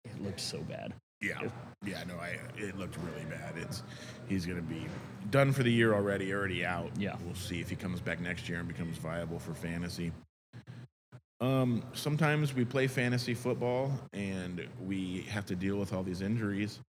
[0.04, 0.94] it looked so bad.
[1.20, 1.48] Yeah,
[1.84, 2.02] yeah.
[2.04, 3.54] No, I it looked really bad.
[3.56, 3.82] It's
[4.28, 4.86] he's gonna be
[5.30, 6.32] done for the year already.
[6.32, 6.90] Already out.
[6.98, 7.16] Yeah.
[7.24, 10.12] We'll see if he comes back next year and becomes viable for fantasy.
[11.40, 16.80] Um, sometimes we play fantasy football and we have to deal with all these injuries.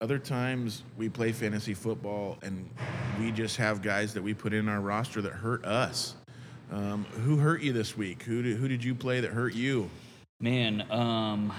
[0.00, 2.68] Other times we play fantasy football and
[3.20, 6.16] we just have guys that we put in our roster that hurt us.
[6.72, 8.24] Um, who hurt you this week?
[8.24, 9.88] Who did, who did you play that hurt you?
[10.40, 11.52] Man, um,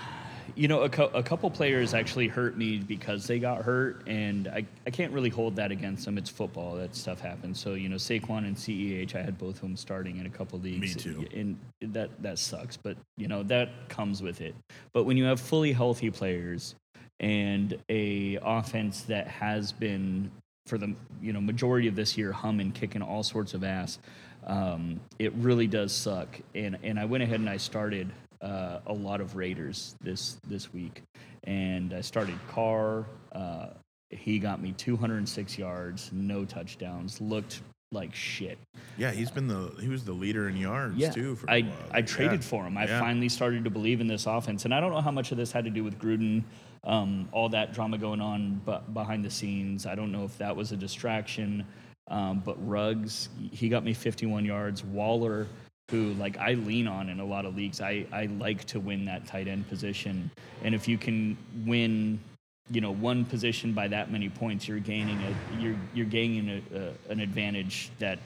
[0.56, 4.48] you know, a, cou- a couple players actually hurt me because they got hurt, and
[4.48, 6.18] I, I can't really hold that against them.
[6.18, 7.60] It's football; that stuff happens.
[7.60, 10.60] So you know, Saquon and Ceh, I had both of them starting in a couple
[10.60, 10.96] leagues.
[10.96, 11.28] Me too.
[11.34, 11.58] and
[11.94, 12.78] that that sucks.
[12.78, 14.56] But you know, that comes with it.
[14.94, 16.76] But when you have fully healthy players
[17.20, 20.32] and a offense that has been
[20.68, 24.00] for the you know majority of this year humming, kicking all sorts of ass,
[24.46, 26.40] um, it really does suck.
[26.54, 28.12] And and I went ahead and I started
[28.46, 31.02] uh, a lot of Raiders this this week,
[31.46, 33.06] and I started Carr.
[33.32, 33.68] Uh,
[34.12, 37.20] he got me 206 yards, no touchdowns.
[37.20, 38.58] Looked like shit.
[38.98, 41.36] Yeah, he's been the he was the leader in yards Yeah, too.
[41.36, 41.66] For I.
[41.92, 42.48] I traded Yeah.
[42.48, 42.78] for him.
[42.78, 43.00] I Yeah.
[43.00, 45.52] finally started to believe in this offense, and I don't know how much of this
[45.52, 46.44] had to do with Gruden,
[46.84, 49.86] um, all that drama going on but behind the scenes.
[49.86, 51.66] I don't know if that was a distraction,
[52.10, 54.84] um, but Ruggs he got me 51 yards.
[54.84, 55.48] Waller,
[55.91, 59.06] who like I lean on in a lot of leagues, I I like to win
[59.06, 60.32] that tight end position,
[60.63, 62.19] and if you can win.
[62.71, 66.76] You know, one position by that many points, you're gaining a you're you're gaining a,
[66.76, 68.17] a, an advantage that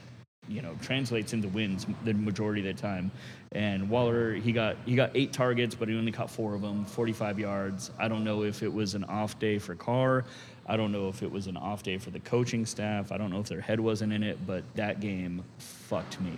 [0.48, 3.10] you know translates into wins the majority of the time.
[3.52, 6.86] And Waller, he got he got eight targets, but he only caught four of them,
[6.86, 7.90] 45 yards.
[7.98, 10.24] I don't know if it was an off day for Carr.
[10.66, 13.12] I don't know if it was an off day for the coaching staff.
[13.12, 16.32] I don't know if their head wasn't in it, but that game fucked me.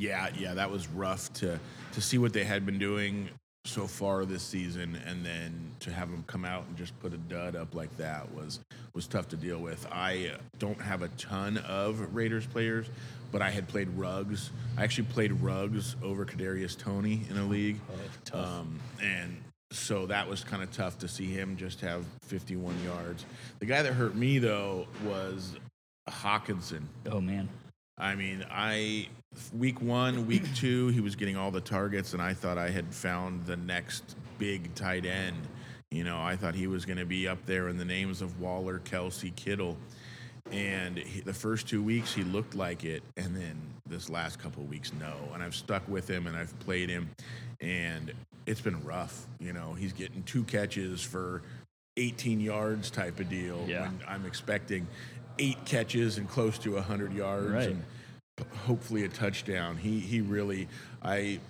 [0.00, 1.60] Yeah, yeah, that was rough to
[1.92, 3.28] to see what they had been doing
[3.66, 7.18] so far this season, and then to have them come out and just put a
[7.18, 8.60] dud up like that was
[8.94, 9.86] was tough to deal with.
[9.92, 12.86] I don't have a ton of Raiders players,
[13.30, 14.50] but I had played Ruggs.
[14.78, 17.78] I actually played Ruggs over Kadarius Toney in a league,
[18.24, 18.46] tough.
[18.46, 19.36] um, and
[19.70, 23.26] so that was kind of tough to see him just have 51 yards.
[23.58, 25.58] The guy that hurt me though was
[26.08, 26.84] Hockenson.
[27.10, 27.50] Oh man,
[27.98, 29.08] I mean, I
[29.52, 32.92] week one, week two, he was getting all the targets, and I thought I had
[32.94, 35.36] found the next big tight end.
[35.90, 38.40] You know, I thought he was going to be up there in the names of
[38.40, 39.76] Waller, Kelce, Kittle.
[40.52, 43.02] And he, the first two weeks, he looked like it.
[43.16, 45.14] And then this last couple of weeks, no.
[45.34, 47.10] And I've stuck with him and I've played him.
[47.60, 48.12] And
[48.46, 49.26] it's been rough.
[49.40, 51.42] You know, he's getting two catches for
[51.96, 53.64] 18 yards type of deal.
[53.66, 53.82] Yeah.
[53.82, 54.86] When I'm expecting
[55.40, 57.50] eight catches and close to 100 yards.
[57.50, 57.68] Right.
[57.68, 57.84] And
[58.66, 59.76] hopefully a touchdown.
[59.76, 60.68] He, he really,
[61.02, 61.40] I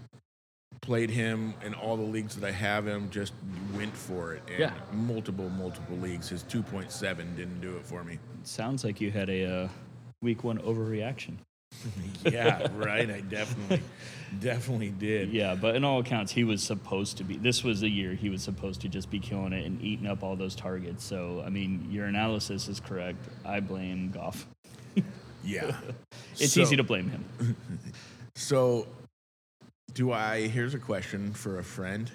[0.80, 3.32] played him in all the leagues that I have him, just
[3.74, 4.42] went for it.
[4.48, 4.72] And Yeah.
[4.92, 6.28] multiple, multiple leagues.
[6.28, 8.18] His 2.7 didn't do it for me.
[8.44, 9.68] Sounds like you had a uh,
[10.22, 11.34] week one overreaction.
[12.24, 13.08] yeah, right.
[13.08, 13.80] I definitely,
[14.40, 15.30] definitely did.
[15.30, 17.36] Yeah, but in all accounts, he was supposed to be.
[17.36, 20.22] This was the year he was supposed to just be killing it and eating up
[20.24, 21.04] all those targets.
[21.04, 23.18] So, I mean, your analysis is correct.
[23.44, 24.46] I blame Goff.
[25.44, 25.76] Yeah.
[26.38, 27.24] It's So- easy to blame him.
[28.36, 28.86] So,
[29.92, 30.46] do I?
[30.48, 32.10] Here's a question for a friend.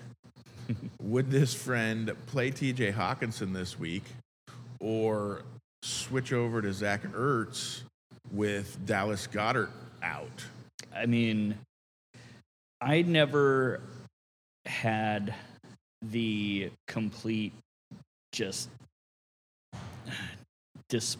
[1.01, 4.03] Would this friend play TJ Hockenson this week
[4.79, 5.43] or
[5.83, 7.83] switch over to Zach Ertz
[8.31, 9.69] with Dallas Goedert
[10.01, 10.43] out?
[10.95, 11.55] I mean,
[12.81, 13.81] I never
[14.65, 15.35] had
[16.01, 17.53] the complete
[18.31, 18.69] just
[20.89, 21.17] dis.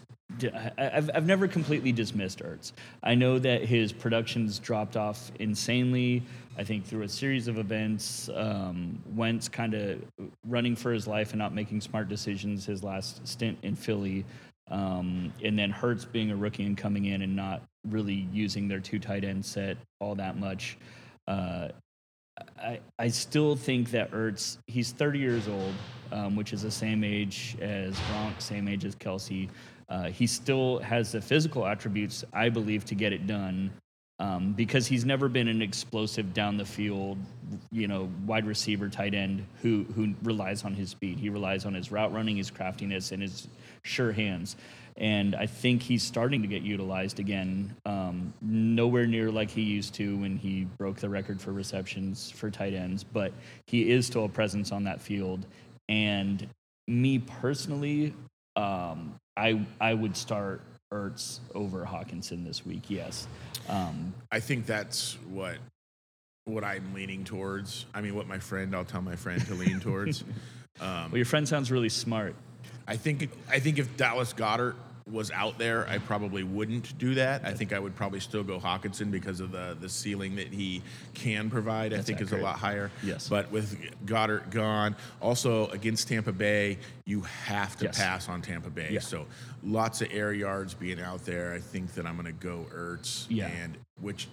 [0.78, 2.72] I've, I've never completely dismissed Ertz.
[3.04, 6.24] I know that his production's dropped off insanely.
[6.58, 10.02] I think through a series of events, um, Wentz kind of
[10.48, 14.26] running for his life and not making smart decisions his last stint in Philly.
[14.72, 18.80] Um, and then Hurts being a rookie and coming in and not really using their
[18.80, 20.78] two tight end set all that much.
[21.28, 21.70] Uh,
[22.60, 25.74] I, I still think that Ertz, he's 30 years old,
[26.12, 29.50] um, which is the same age as Gronk, same age as Kelce.
[29.90, 33.72] Uh, he still has the physical attributes, I believe, to get it done
[34.20, 37.18] um, because he's never been an explosive down the field,
[37.72, 41.20] you know, wide receiver, tight end who who relies on his speed.
[41.20, 43.48] He relies on his route running, his craftiness, and his
[43.84, 44.56] sure hands.
[44.98, 47.76] And I think he's starting to get utilized again.
[47.86, 52.50] Um, nowhere near like he used to when he broke the record for receptions for
[52.50, 53.34] tight ends, but
[53.68, 55.46] he is still a presence on that field.
[55.90, 56.48] And
[56.88, 58.14] me personally,
[58.56, 60.62] um, I I would start
[60.94, 62.84] Ertz over Hockenson this week.
[62.90, 63.28] Yes.
[63.68, 65.58] Um, I think that's what
[66.46, 67.86] what I'm leaning towards.
[67.94, 70.24] I mean, what my friend, I'll tell my friend to lean towards.
[70.82, 72.36] Um, well, your friend sounds really smart.
[72.86, 74.76] I think I think if Dallas Goedert
[75.12, 77.46] was out there, I probably wouldn't do that.
[77.46, 80.82] I think I would probably still go Hockenson because of the the ceiling that he
[81.14, 81.94] can provide.
[81.94, 82.90] I think is a lot higher.
[83.04, 83.30] Yes.
[83.30, 87.98] But with Goedert gone, also against Tampa Bay, you have to Yes.
[87.98, 88.90] pass on Tampa Bay.
[88.92, 89.00] Yeah.
[89.00, 89.28] So
[89.64, 91.54] lots of air yards being out there.
[91.54, 93.28] I think that I'm going to go Ertz.
[93.30, 93.48] Yeah.
[93.48, 94.28] And which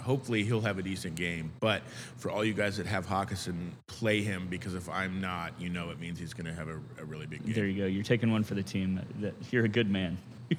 [0.00, 1.50] hopefully he'll have a decent game.
[1.60, 1.82] But
[2.16, 5.90] for all you guys that have Hockenson, play him because if I'm not, you know,
[5.90, 7.54] it means he's going to have a, a really big game.
[7.54, 7.86] There you go.
[7.86, 9.00] You're taking one for the team.
[9.20, 10.16] That- You're a good man.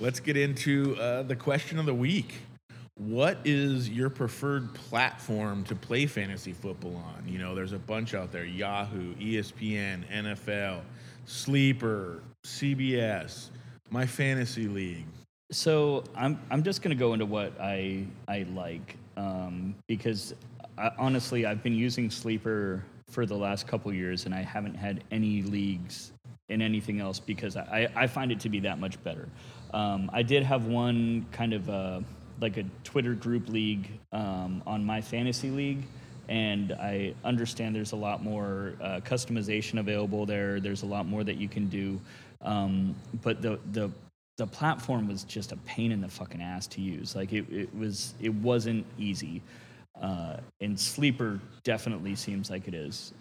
[0.00, 2.34] Let's get into uh, the question of the week.
[2.96, 7.28] What is your preferred platform to play fantasy football on?
[7.28, 10.80] You know, there's a bunch out there Yahoo, ESPN, NFL,
[11.24, 13.50] Sleeper, CBS,
[13.90, 15.06] My Fantasy League.
[15.50, 20.34] So I'm I'm just gonna go into what I I like um, because
[20.76, 25.02] I, honestly I've been using Sleeper for the last couple years and I haven't had
[25.10, 26.12] any leagues
[26.50, 29.28] in anything else because I, I find it to be that much better.
[29.72, 32.00] Um, I did have one kind of uh
[32.40, 35.84] like a Twitter group league um, on my fantasy league.
[36.28, 40.60] And I understand there's a lot more uh, customization available there.
[40.60, 42.00] There's a lot more that you can do.
[42.42, 43.90] Um, but the, the
[44.38, 47.14] the platform was just a pain in the fucking ass to use.
[47.14, 49.42] Like it, it was, it wasn't easy.
[50.00, 53.12] Uh, and Sleeper definitely seems like it is.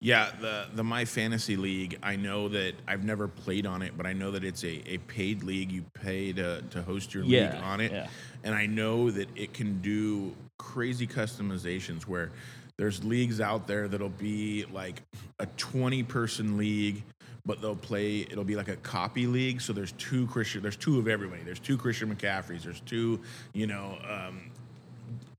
[0.00, 1.96] Yeah, the the My Fantasy League.
[2.02, 4.98] I know that I've never played on it, but I know that it's a, a
[4.98, 5.70] paid league.
[5.70, 8.08] You pay to, to host your Yeah, league on it, yeah.
[8.42, 12.02] and I know that it can do crazy customizations.
[12.02, 12.32] Where
[12.78, 15.02] there's leagues out there that'll be like
[15.38, 17.04] a 20 person league,
[17.44, 18.20] but they'll play.
[18.20, 19.60] It'll be like a copy league.
[19.60, 20.62] So there's two Christian.
[20.62, 21.42] There's two of everybody.
[21.42, 22.62] There's two Christian McCaffreys.
[22.62, 23.20] There's two,
[23.52, 23.98] you know.
[24.08, 24.50] Um,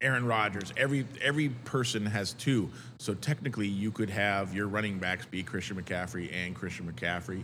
[0.01, 0.73] Aaron Rodgers.
[0.75, 2.69] Every every person has two.
[2.99, 7.43] So technically, you could have your running backs be Christian McCaffrey and Christian McCaffrey.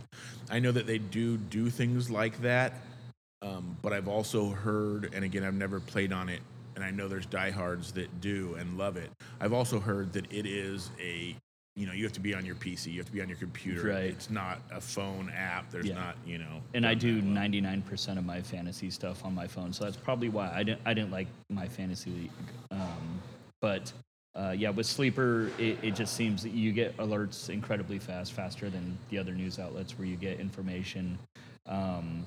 [0.50, 2.74] I know that they do do things like that,
[3.42, 6.40] um, but I've also heard, and again, I've never played on it,
[6.76, 9.10] and I know there's diehards that do and love it.
[9.40, 11.34] I've also heard that it is a
[11.76, 13.38] you know, you have to be on your PC, you have to be on your
[13.38, 13.88] computer.
[13.88, 14.04] Right.
[14.04, 15.70] It's not a phone app.
[15.70, 15.94] There's Yeah.
[15.94, 16.60] not, you know.
[16.74, 20.50] and I do 99% of my fantasy stuff on my phone, so that's probably why
[20.52, 22.30] I didn't I didn't like my fantasy league.
[22.70, 23.20] Um,
[23.60, 23.92] but
[24.34, 28.70] uh, yeah, with Sleeper, it, it just seems that you get alerts incredibly fast, faster
[28.70, 31.18] than the other news outlets where you get information.
[31.66, 32.24] Um,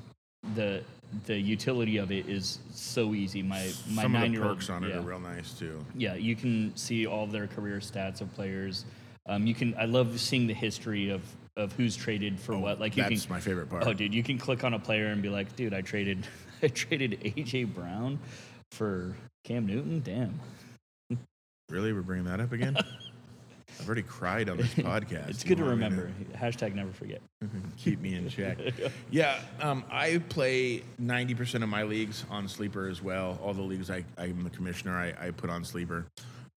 [0.56, 0.84] the
[1.26, 3.44] the utility of it is so easy.
[3.44, 4.98] My my Some of nine the year old perks on it yeah.
[4.98, 5.84] are real nice too.
[5.96, 8.86] Yeah, you can see all their career stats of players.
[9.26, 9.76] Um, you can.
[9.78, 11.22] I love seeing the history of
[11.56, 12.80] of who's traded for what.
[12.80, 13.34] Like you Oh, That's can.
[13.34, 13.86] my favorite part.
[13.86, 16.26] Oh, dude, you can click on a player and be like, dude, I traded,
[16.64, 18.20] I traded AJ Brown
[18.72, 20.02] for Cam Newton.
[20.04, 20.40] Damn,
[21.70, 22.76] Really, we're bringing that up again?
[23.80, 25.30] I've already cried on this podcast.
[25.30, 26.12] it's good to remember.
[26.36, 27.22] Hashtag never forget.
[27.78, 28.58] keep me in check.
[29.10, 33.40] yeah, um, I play 90% of my leagues on Sleeper as well.
[33.44, 36.06] All the leagues I, I'm the commissioner, I, I put on Sleeper.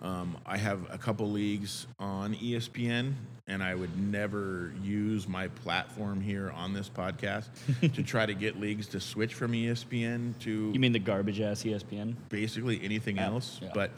[0.00, 3.14] Um, I have a couple leagues on ESPN,
[3.46, 7.48] and I would never use my platform here on this podcast
[7.94, 11.62] to try to get leagues to switch from ESPN to You mean the garbage ass
[11.62, 12.14] ESPN?
[12.28, 13.58] basically anything else.
[13.62, 13.70] yeah.
[13.72, 13.90] But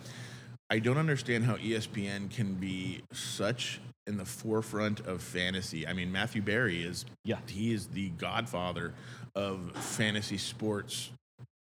[0.70, 5.86] I don't understand how ESPN can be such in the forefront of fantasy.
[5.86, 7.38] I mean, Matthew Berry is Yeah.
[7.48, 8.94] he is the godfather
[9.34, 11.10] of fantasy sports.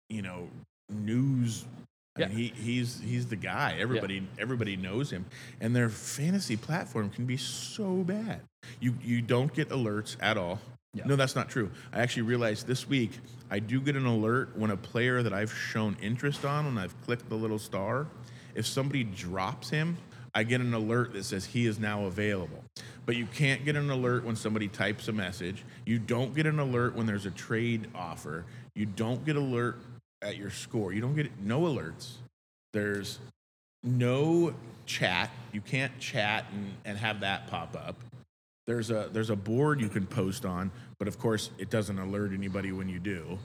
[0.10, 0.48] You know,
[0.90, 1.66] news.
[2.18, 2.28] I Yeah.
[2.30, 3.76] mean, he he's he's the guy.
[3.80, 5.26] Everybody everybody knows him,
[5.62, 8.42] and their fantasy platform can be so bad.
[8.80, 10.60] You you don't get alerts at all.
[10.94, 11.04] Yeah.
[11.06, 11.70] No, that's not true.
[11.94, 13.12] I actually realized this week
[13.52, 17.00] I do get an alert when a player that I've shown interest on, when I've
[17.04, 18.08] clicked the little star,
[18.56, 19.98] if somebody drops him,
[20.34, 22.64] I get an alert that says he is now available.
[23.06, 25.64] But you can't get an alert when somebody types a message.
[25.86, 28.46] You don't get an alert when there's a trade offer.
[28.76, 29.80] You don't get alert
[30.22, 30.94] at your score.
[30.94, 32.14] You don't get no alerts.
[32.74, 33.20] There's
[33.84, 34.54] no
[34.86, 35.30] chat.
[35.52, 37.96] You can't chat and, and have that pop up.
[38.66, 42.34] There's a there's a board you can post on, but of course it doesn't alert
[42.34, 43.40] anybody when you do.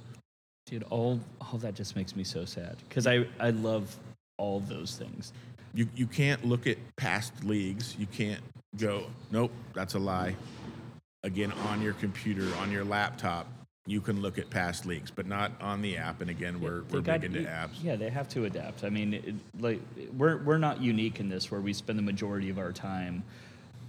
[0.66, 3.96] Dude, all all that just makes me so sad because I I love
[4.36, 5.32] all those things.
[5.74, 7.96] You you can't look at past leagues.
[7.98, 8.40] You can't
[8.76, 10.34] go, nope, that's a lie.
[11.22, 13.46] Again, on your computer, on your laptop,
[13.86, 16.20] you can look at past leagues, but not on the app.
[16.20, 17.82] And again, we're we're got- big into apps.
[17.82, 18.84] Yeah, they have to adapt.
[18.84, 19.80] I mean, it, like
[20.16, 23.24] we're we're not unique in this, where we spend the majority of our time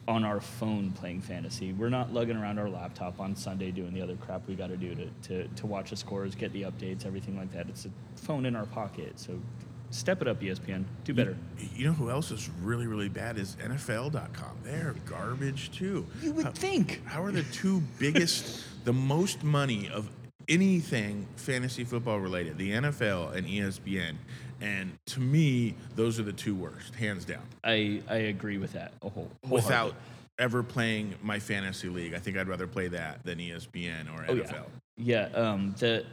[0.07, 1.71] on our phone playing fantasy.
[1.73, 4.77] We're not lugging around our laptop on Sunday doing the other crap we got to
[4.77, 7.69] do to to to watch the scores, get the updates, everything like that.
[7.69, 9.19] It's a phone in our pocket.
[9.19, 9.39] So
[9.91, 10.85] step it up, ESPN.
[11.03, 11.37] Do better.
[11.75, 14.57] You know who else is really really bad is NFL.com.
[14.63, 16.07] They're garbage too.
[16.21, 17.05] You would think.
[17.05, 20.09] How are the two biggest, the most money of
[20.47, 24.15] anything fantasy football related, the NFL and ESPN?
[24.61, 27.43] And to me, those are the two worst, hands down.
[27.63, 28.93] I I agree with that.
[29.01, 29.93] A whole Without
[30.39, 34.35] ever playing my fantasy league, I think I'd rather play that than ESPN or Oh,
[34.35, 34.51] NFL.
[34.51, 34.63] yeah.
[34.95, 36.05] Yeah, um, the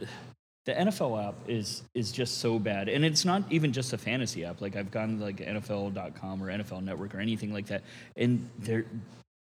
[0.65, 4.43] the NFL app is is just so bad, and it's not even just a fantasy
[4.43, 4.59] app.
[4.61, 7.83] Like I've gone to like NFL.com or NFL Network or anything like that,
[8.17, 8.85] and they're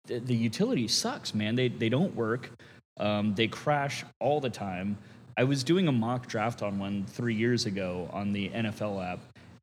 [0.07, 1.55] the, the utility sucks, man.
[1.55, 2.51] They they don't work.
[2.99, 4.97] Um, they crash all the time.
[5.37, 9.21] I was doing a mock draft on one three years ago on the NFL app,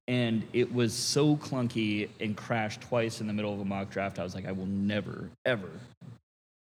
[0.07, 4.19] and it was so clunky and crashed twice in the middle of a mock draft.
[4.19, 5.69] I was like, I will never ever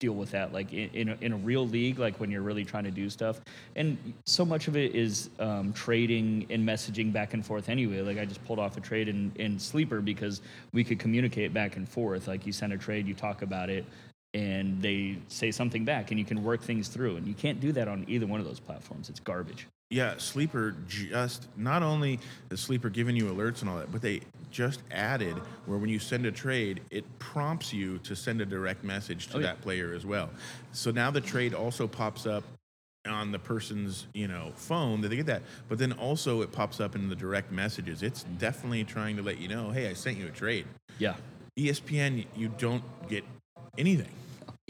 [0.01, 2.65] deal with that like in, in, a, in a real league like when you're really
[2.65, 3.39] trying to do stuff
[3.75, 8.17] and so much of it is um, trading and messaging back and forth anyway like
[8.17, 10.41] i just pulled off a trade in, in sleeper because
[10.73, 13.85] we could communicate back and forth like you send a trade you talk about it
[14.33, 17.71] and they say something back and you can work things through and you can't do
[17.73, 22.17] that on either one of those platforms it's garbage Yeah, Sleeper just not only
[22.49, 25.99] is Sleeper giving you alerts and all that, but they just added where when you
[25.99, 29.47] send a trade, it prompts you to send a direct message to Oh, yeah.
[29.47, 30.29] that player as well.
[30.71, 32.43] So now the trade also pops up
[33.05, 36.79] on the person's you know phone that they get that, but then also it pops
[36.79, 38.01] up in the direct messages.
[38.01, 40.65] It's definitely trying to let you know, hey, I sent you a trade.
[40.99, 41.15] yeah
[41.59, 43.25] ESPN, you don't get
[43.77, 44.07] anything.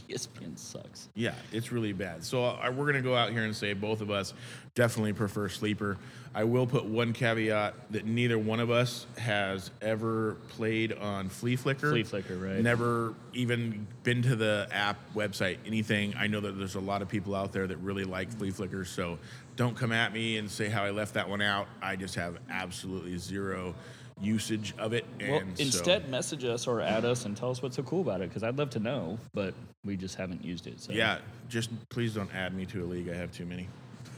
[0.09, 2.23] Espn sucks Yeah, it's really bad.
[2.23, 4.33] So we're going to go out here and say both of us
[4.75, 5.97] definitely prefer sleeper.
[6.33, 11.89] I will put one caveat that neither one of us has ever played on Fleaflicker.
[11.89, 12.62] Flea Flicker, right.
[12.62, 16.13] Never even been to the app website, anything.
[16.17, 19.19] I know that there's a lot of people out there that really like Fleaflicker, so
[19.58, 21.67] don't come at me and say how I left that one out.
[21.81, 23.75] I just have absolutely zero
[24.22, 25.06] usage of it.
[25.19, 28.02] And well so- instead message us or add us and tell us what's so cool
[28.02, 29.54] about it because i'd love to know but
[29.84, 31.17] we just haven't used it so yeah,
[31.50, 33.10] just please don't add me to a league.
[33.10, 33.67] I have too many.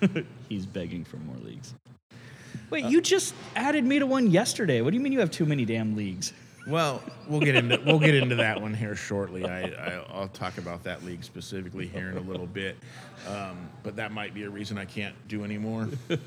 [0.49, 1.73] He's begging for more leagues.
[2.69, 4.81] Wait, you just added me to one yesterday.
[4.81, 6.33] What do you mean you have too many damn leagues?
[6.67, 9.45] Well, we'll get into we'll get into that one here shortly.
[9.45, 12.77] I, I I'll talk about that league specifically here in a little bit,
[13.27, 15.89] um, but that might be a reason I can't do anymore.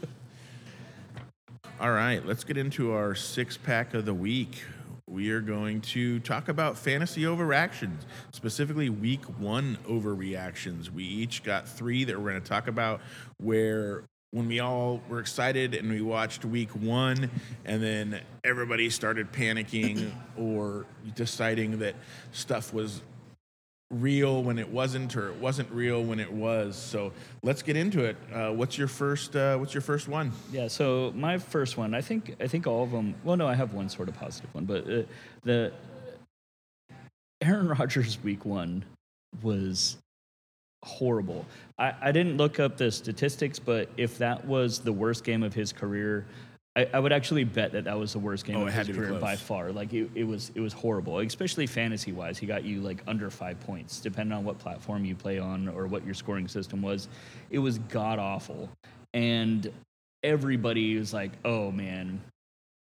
[1.79, 4.62] All right, let's get into our six pack of the week.
[5.07, 7.99] We are going to talk about fantasy overreactions,
[8.33, 10.89] specifically week one overreactions.
[10.89, 13.03] We each got three that we're going to talk about
[13.37, 17.31] where when we all were excited and we watched week one,
[17.66, 21.95] and then everybody started panicking or deciding that
[22.33, 23.03] stuff was
[23.91, 26.76] real when it wasn't, or it wasn't real when it was.
[26.76, 27.12] So
[27.43, 28.16] let's get into it.
[28.32, 29.37] Uh, what's your first?
[29.37, 30.32] Uh, what's your first one?
[30.53, 30.68] Yeah.
[30.68, 33.14] So my first one, I think, I think all of them.
[33.24, 35.03] Well, no, I have one sort of positive one, but uh,
[35.45, 35.72] the
[37.41, 38.84] Aaron Rodgers week one
[39.43, 39.97] was
[40.82, 41.45] horrible.
[41.78, 45.55] I, I didn't look up the statistics, but if that was the worst game of
[45.55, 46.26] his career,
[46.77, 49.14] I, I would actually bet that that was the worst game Oh, of his career
[49.14, 49.72] by far.
[49.72, 52.37] Like it, it was, it was horrible, especially fantasy wise.
[52.37, 55.87] He got you like under five points, depending on what platform you play on or
[55.87, 57.09] what your scoring system was.
[57.51, 58.68] It was god awful,
[59.14, 59.72] and
[60.22, 62.20] everybody was like, "Oh man,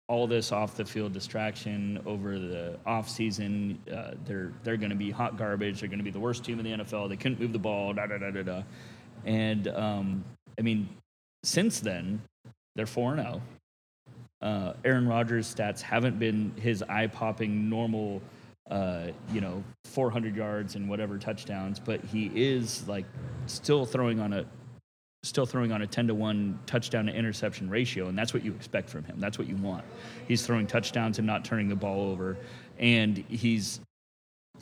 [0.08, 3.80] all this off the field distraction over the off season.
[3.92, 5.80] Uh, they're they're going to be hot garbage.
[5.80, 7.10] They're going to be the worst team in the NFL.
[7.10, 7.94] They couldn't move the ball.
[7.94, 8.64] Da da da da da.
[9.24, 10.24] And um,
[10.60, 10.90] I mean,
[11.44, 12.22] since then,
[12.76, 13.42] they're four zero.
[14.42, 18.22] Uh, Aaron Rodgers' stats haven't been his eye popping normal.
[18.70, 23.06] Uh, you know, 400 yards and whatever touchdowns, but he is like
[23.46, 24.46] still throwing on a
[25.26, 28.54] still throwing on a 10 to 1 touchdown to interception ratio and that's what you
[28.54, 29.20] expect from him.
[29.20, 29.84] That's what you want.
[30.28, 32.38] He's throwing touchdowns and not turning the ball over
[32.80, 33.80] and he's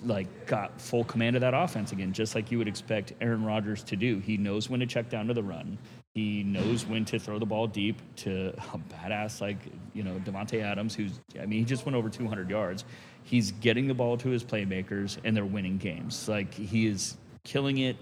[0.04, 3.84] like got full command of that offense again just like you would expect Aaron Rodgers
[3.84, 4.20] to do.
[4.20, 5.78] He knows when to check down to the run
[6.14, 9.58] he knows when to throw the ball deep to a badass like
[9.94, 12.86] you know Davante Adams who's I mean he just went over 200 yards
[13.24, 17.80] he's getting the ball to his playmakers and they're winning games like he is killing
[17.80, 17.98] it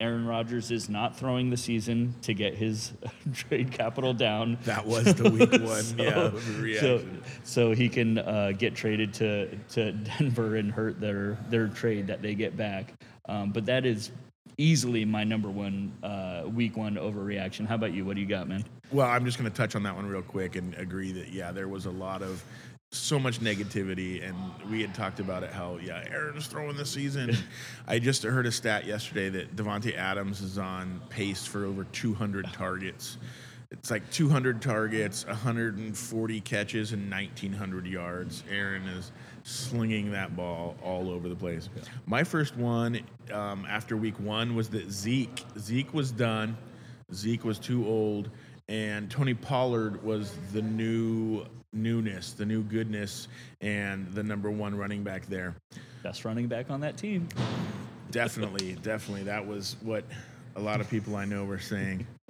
[0.00, 2.92] Aaron Rodgers is not throwing the season to get his
[3.32, 4.58] trade capital down.
[4.64, 5.82] That was the week one.
[5.84, 7.04] So- yeah, So,
[7.44, 12.20] so he can uh, get traded to, to Denver and hurt their their trade that
[12.20, 12.92] they get back.
[13.28, 14.10] Um, but that is
[14.58, 17.66] easily my number one uh, week one overreaction.
[17.66, 18.04] How about you?
[18.04, 18.64] What do you got, man?
[18.90, 21.52] Well, I'm just going to touch on that one real quick and agree that yeah,
[21.52, 22.44] there was a lot of
[22.90, 24.36] so much negativity, and
[24.70, 25.50] we had talked about it.
[25.50, 27.36] How yeah, Aaron's throwing the season.
[27.86, 32.52] I just heard a stat yesterday that Davante Adams is on pace for over 200
[32.52, 33.16] targets.
[33.70, 38.44] It's like 200 targets, 140 catches, and 1,900 yards.
[38.50, 39.12] Aaron is
[39.44, 41.68] slinging that ball all over the place.
[42.06, 43.00] My first one
[43.32, 45.44] um, after week one was that Zeke.
[45.58, 46.56] Zeke was done.
[47.12, 48.30] Zeke was too old,
[48.68, 53.28] and Tony Pollard was the new newness, the new goodness,
[53.60, 55.54] and the number one running back there.
[56.02, 57.28] Best running back on that team.
[58.10, 59.24] Definitely, definitely.
[59.24, 60.04] That was what
[60.56, 62.06] a lot of people I know were saying.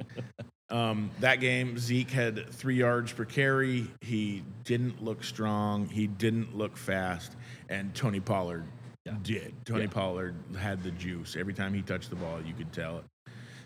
[0.73, 3.87] Um, that game, Zeke had three yards per carry.
[4.01, 5.87] He didn't look strong.
[5.87, 7.37] He didn't look fast.
[7.69, 8.65] And Tony Pollard
[9.05, 9.17] Yeah.
[9.23, 9.55] did.
[9.67, 9.91] Tony Yeah.
[9.91, 11.37] Pollard had the juice.
[11.37, 13.05] Every time he touched the ball, you could tell it.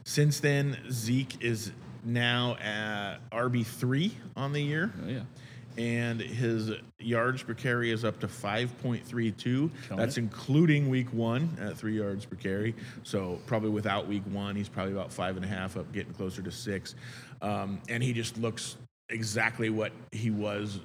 [0.04, 1.70] Since then, Zeke is
[2.04, 5.22] now at RB3 on the year Oh yeah.
[5.78, 9.36] And his yards per carry is up to 5.32.
[9.42, 10.20] Killing That's it.
[10.20, 12.74] including week one at three yards per carry.
[13.02, 16.42] So probably without week one, he's probably about five and a half up, getting closer
[16.42, 16.94] to six.
[17.42, 18.76] Um, and he just looks
[19.08, 20.80] exactly what he was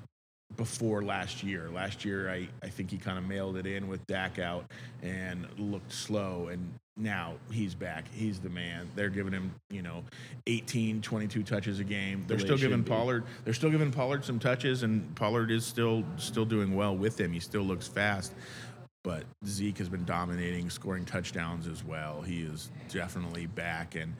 [0.57, 1.69] before last year.
[1.69, 4.65] Last year, I, I think he kind of mailed it in with Dak out
[5.01, 6.49] and looked slow.
[6.49, 8.05] And now he's back.
[8.13, 8.89] He's the man.
[8.95, 10.03] They're giving him, you know,
[10.47, 12.25] 18, 22 touches a game.
[12.27, 12.83] They're still giving.
[12.83, 13.23] Pollard.
[13.43, 17.31] They're still giving Pollard some touches, and Pollard is still still doing well with him.
[17.31, 18.33] He still looks fast.
[19.03, 22.21] But Zeke has been dominating, scoring touchdowns as well.
[22.21, 24.13] He is definitely back, and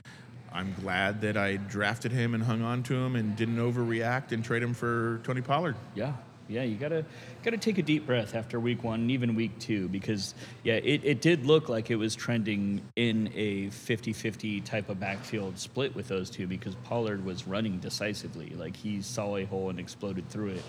[0.52, 4.44] I'm glad that I drafted him and hung on to him and didn't overreact and
[4.44, 5.76] trade him for Tony Pollard.
[5.94, 6.14] Yeah,
[6.48, 7.04] yeah, you gotta
[7.42, 11.04] gotta take a deep breath after week one, and even week two, because yeah, it,
[11.04, 16.08] it did look like it was trending in a 50-50 type of backfield split with
[16.08, 20.50] those two because Pollard was running decisively, like he saw a hole and exploded through
[20.50, 20.62] it.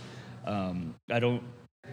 [0.45, 1.43] Um, I don't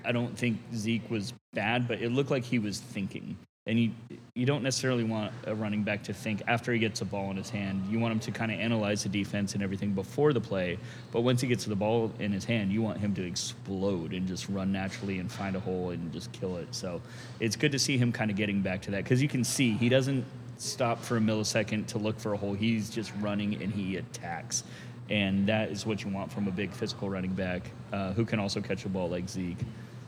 [0.05, 3.37] I don't think Zeke was bad, but it looked like he was thinking.
[3.67, 3.91] And you
[4.35, 7.37] you don't necessarily want a running back to think after he gets a ball in
[7.37, 7.85] his hand.
[7.91, 10.79] You want him to kind of analyze the defense and everything before the play.
[11.13, 14.27] But once he gets the ball in his hand, you want him to explode and
[14.27, 16.75] just run naturally and find a hole and just kill it.
[16.75, 17.03] So
[17.39, 19.73] it's good to see him kind of getting back to that because you can see
[19.73, 20.25] he doesn't
[20.57, 22.55] stop for a millisecond to look for a hole.
[22.55, 24.65] He's just running and he attacks.
[25.11, 28.39] And that is what you want from a big physical running back uh, who can
[28.39, 29.59] also catch a ball like Zeke.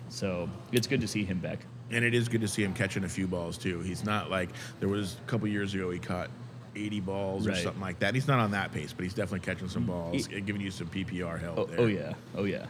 [0.09, 1.59] So it's good to see him back.
[1.93, 3.81] And it is good to see him catching a few balls too.
[3.81, 4.49] He's not like
[4.81, 6.31] there was a couple years ago he caught
[6.75, 8.15] 80 balls or something like that.
[8.15, 10.71] He's not on that pace, but he's definitely catching some balls, He- and giving you
[10.71, 11.59] some PPR help.
[11.59, 11.81] Oh, there.
[11.81, 12.67] oh yeah, oh yeah.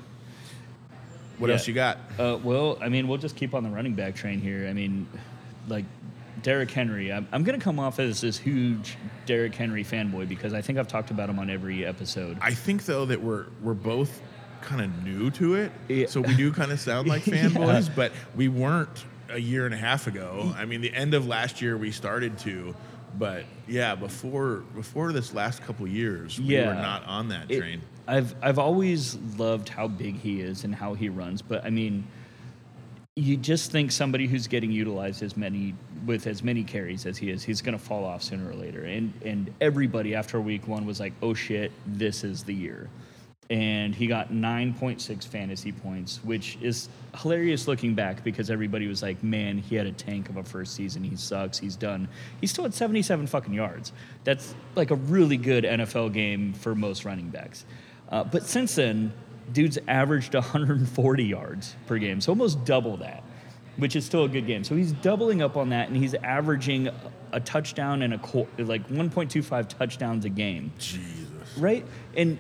[1.39, 1.55] What Yeah.
[1.55, 1.99] else you got?
[2.18, 4.66] Uh, well, I mean, we'll just keep on the running back train here.
[4.68, 5.07] I mean,
[5.68, 5.85] like
[6.43, 7.12] Derrick Henry.
[7.12, 8.97] I'm, I'm going to come off as this huge
[9.27, 12.39] Derrick Henry fanboy because I think I've talked about him on every episode.
[12.41, 14.20] I think though that we're we're both
[14.62, 16.07] kind of new to it, Yeah.
[16.07, 17.47] so we do kind of sound like Yeah.
[17.49, 20.53] fanboys, but we weren't a year and a half ago.
[20.57, 22.74] I mean, the end of last year we started to,
[23.18, 26.68] but yeah, before before this last couple years, we Yeah.
[26.68, 27.80] were not on that It- train.
[28.07, 32.05] I've I've always loved how big he is and how he runs, but I mean,
[33.14, 35.74] you just think somebody who's getting utilized as many
[36.05, 38.83] with as many carries as he is, he's going to fall off sooner or later.
[38.85, 42.89] And and everybody after week one was like, oh shit, this is the year.
[43.53, 46.88] And he got 9.6 fantasy points, which is
[47.20, 50.74] hilarious looking back because everybody was like, man, he had a tank of a first
[50.74, 51.05] season.
[51.05, 51.59] He sucks.
[51.59, 52.09] He's done.
[52.40, 53.92] He still had 77 fucking yards.
[54.24, 57.66] That's like a really good NFL game for most running backs.
[58.09, 59.12] Uh, but since then,
[59.53, 63.22] dude's averaged 140 yards per game, so almost double that,
[63.76, 64.64] which is still a good game.
[64.64, 66.88] So he's doubling up on that, and he's averaging
[67.32, 68.18] a, touchdown and a
[68.59, 71.59] like 1.25 touchdowns a game, Jesus.
[71.59, 71.84] right?
[72.16, 72.38] And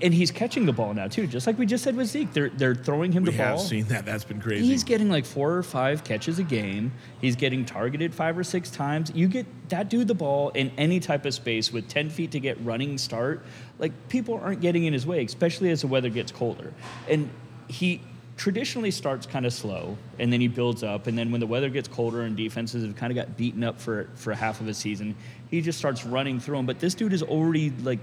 [0.00, 2.32] and he's catching the ball now too, just like we just said with Zeke.
[2.32, 3.64] They're they're throwing him We the have ball.
[3.64, 4.04] seen that.
[4.04, 4.64] That's been crazy.
[4.66, 6.92] He's getting like four or five catches a game.
[7.20, 9.10] He's getting targeted five or six times.
[9.14, 12.40] You get that dude the ball in any type of space with 10 feet to
[12.40, 13.44] get running start.
[13.78, 16.72] Like people aren't getting in his way, especially as the weather gets colder.
[17.08, 17.30] And
[17.68, 18.00] he
[18.36, 21.06] traditionally starts kind of slow and then he builds up.
[21.06, 23.80] And then when the weather gets colder and defenses have kind of got beaten up
[23.80, 25.14] for, for half of a season,
[25.50, 26.66] he just starts running through them.
[26.66, 27.98] But this dude is already like,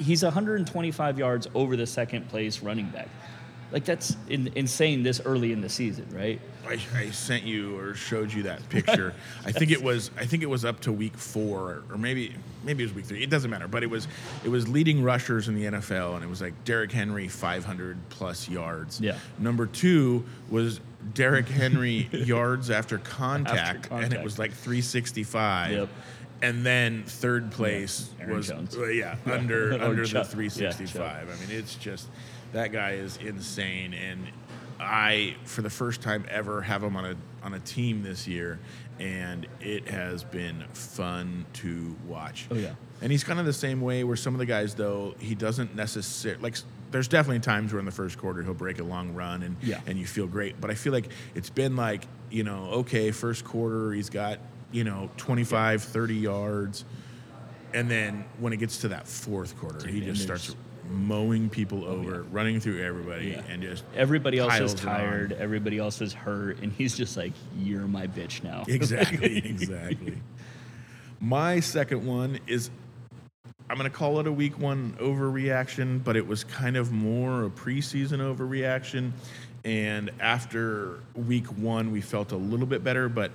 [0.00, 3.08] he's 125 yards over the second place running back.
[3.72, 6.40] Like that's in, insane this early in the season, right?
[6.66, 9.14] I, I sent you or showed you that picture.
[9.44, 12.34] I think it was I think it was up to week four or maybe
[12.64, 13.22] maybe it was week three.
[13.22, 14.08] It doesn't matter, but it was
[14.44, 18.48] it was leading rushers in the NFL, and it was like Derrick Henry 500 plus
[18.48, 19.00] yards.
[19.00, 19.16] Yeah.
[19.38, 20.80] Number two was
[21.14, 25.72] Derrick Henry yards after contact, and it was like 365.
[25.72, 25.88] Yep.
[26.42, 30.94] And then third place Aaron was uh, yeah under Or under the 365.
[30.94, 32.08] Yeah, I mean, it's just
[32.52, 34.26] that guy is insane, and
[34.80, 38.58] I, for the first time ever, have him on a on a team this year,
[38.98, 42.46] and it has been fun to watch.
[42.50, 42.72] Oh, yeah.
[43.02, 44.04] and he's kind of the same way.
[44.04, 46.56] Where some of the guys, though, he doesn't necessarily like.
[46.90, 49.80] There's definitely times where in the first quarter he'll break a long run and Yeah.
[49.86, 53.44] and you feel great, but I feel like it's been like you know, okay, first
[53.44, 54.38] quarter he's got
[54.72, 56.84] you know 25, 30 yards.
[57.72, 60.56] And then when it gets to that fourth quarter, he just starts
[60.90, 63.42] mowing people oh, over, running through everybody, Yeah.
[63.48, 65.32] and just Everybody else is tired.
[65.32, 70.18] Everybody else is hurt, and he's just like, "You're my bitch now." Exactly, exactly.
[71.20, 72.70] My second one is
[73.70, 77.44] I'm going to call it a week one overreaction, but it was kind of more
[77.44, 79.12] a preseason overreaction.
[79.64, 83.08] And after week one, we felt a little bit better.
[83.08, 83.30] But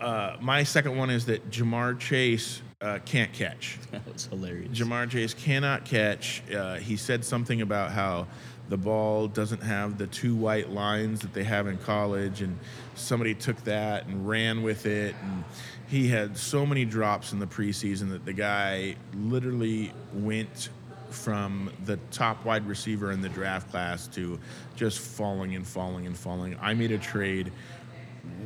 [0.00, 3.78] uh, my second one is that Ja'Marr Chase uh, can't catch.
[3.90, 4.78] that was hilarious.
[4.78, 6.42] Ja'Marr Chase cannot catch.
[6.54, 8.26] Uh, he said something about how
[8.68, 12.58] the ball doesn't have the two white lines that they have in college, and
[12.94, 15.14] somebody took that and ran with it.
[15.22, 15.44] And
[15.88, 20.68] he had so many drops in the preseason that the guy literally went
[21.10, 24.38] from the top wide receiver in the draft class to
[24.76, 26.56] just falling and falling and falling.
[26.60, 27.50] I made a trade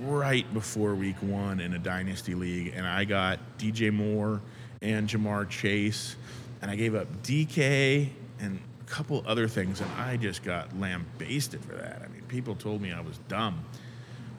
[0.01, 4.41] right before week one in a dynasty league, and I got DJ Moore
[4.81, 6.17] and Ja'Marr Chase,
[6.61, 8.09] and I gave up DK
[8.41, 12.03] and a couple other things, and I just got lambasted for that.
[12.05, 13.65] I mean, people told me I was dumb.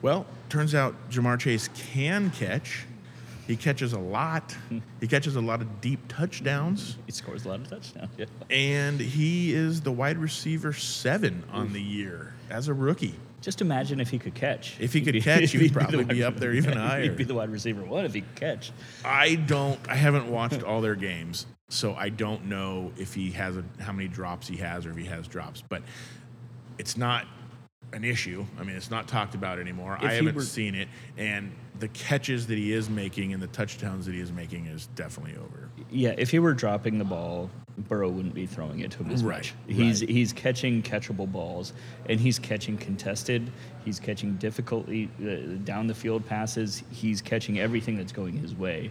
[0.02, 2.84] Well, turns out Ja'Marr Chase can catch.
[3.46, 4.54] He catches a lot.
[5.00, 8.08] He catches a lot of deep touchdowns, he scores a lot of touchdowns.
[8.16, 8.24] Yeah.
[8.48, 13.14] and he is the wide receiver seven on the year as a rookie.
[13.44, 14.80] Just imagine if he could catch.
[14.80, 17.02] If he could catch, he'd the probably wide be up there even higher.
[17.02, 18.72] He'd be the wide receiver one if he could catch.
[19.04, 19.78] I don't.
[19.86, 23.92] I haven't watched all their games, so I don't know if he has a, how
[23.92, 25.62] many drops he has or if he has drops.
[25.68, 25.82] But
[26.78, 27.26] it's not
[27.92, 28.44] an issue.
[28.58, 29.96] I mean, it's not talked about anymore.
[30.00, 33.46] If I haven't were- seen it, and the catches that he is making and the
[33.48, 35.68] touchdowns that he is making is definitely over.
[35.90, 39.24] Yeah, if he were dropping the ball, Burrow wouldn't be throwing it to him as
[39.24, 39.54] Right, much.
[39.76, 40.08] He's right.
[40.10, 41.72] he's catching catchable balls,
[42.08, 43.50] and he's catching contested.
[43.84, 46.82] He's catching difficultly uh, down the field passes.
[46.92, 48.90] He's catching everything that's going his way.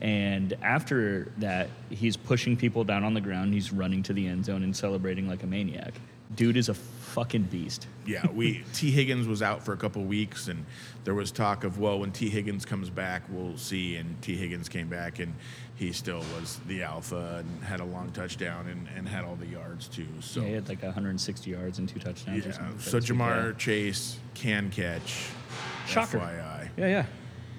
[0.00, 3.52] And after that, he's pushing people down on the ground.
[3.52, 5.92] He's running to the end zone and celebrating like a maniac.
[6.36, 7.86] Dude is a fucking beast.
[8.06, 10.64] Yeah, we Tee Higgins was out for a couple weeks, and
[11.04, 13.96] there was talk of well, when Tee Higgins comes back, we'll see.
[13.96, 15.34] And Tee Higgins came back, and
[15.76, 19.46] he still was the alpha and had a long touchdown and, and had all the
[19.46, 20.06] yards too.
[20.20, 22.44] So Yeah, he had like 160 yards and two touchdowns.
[22.44, 22.78] or yeah, something.
[22.78, 23.58] so Ja'Marr.
[23.58, 25.26] Chase can catch.
[25.86, 26.18] Shocker.
[26.18, 26.68] FYI.
[26.76, 27.06] Yeah, yeah,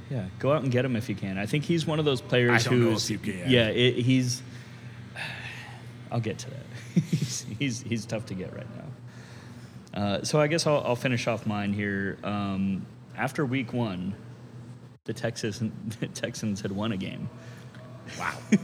[0.10, 0.26] yeah.
[0.40, 1.38] Go out and get him if you can.
[1.38, 3.52] I think he's one of those players I don't know who's if you can.
[3.52, 3.68] yeah.
[3.68, 4.42] It, he's.
[6.12, 6.60] I'll get to that.
[6.94, 10.02] He's, he's he's tough to get right now.
[10.02, 12.18] Uh, so I guess I'll, I'll finish off mine here.
[12.24, 12.86] Um,
[13.16, 14.16] after week one,
[15.06, 15.62] the Texas
[16.00, 17.30] the Texans had won a game.
[18.20, 18.38] Wow.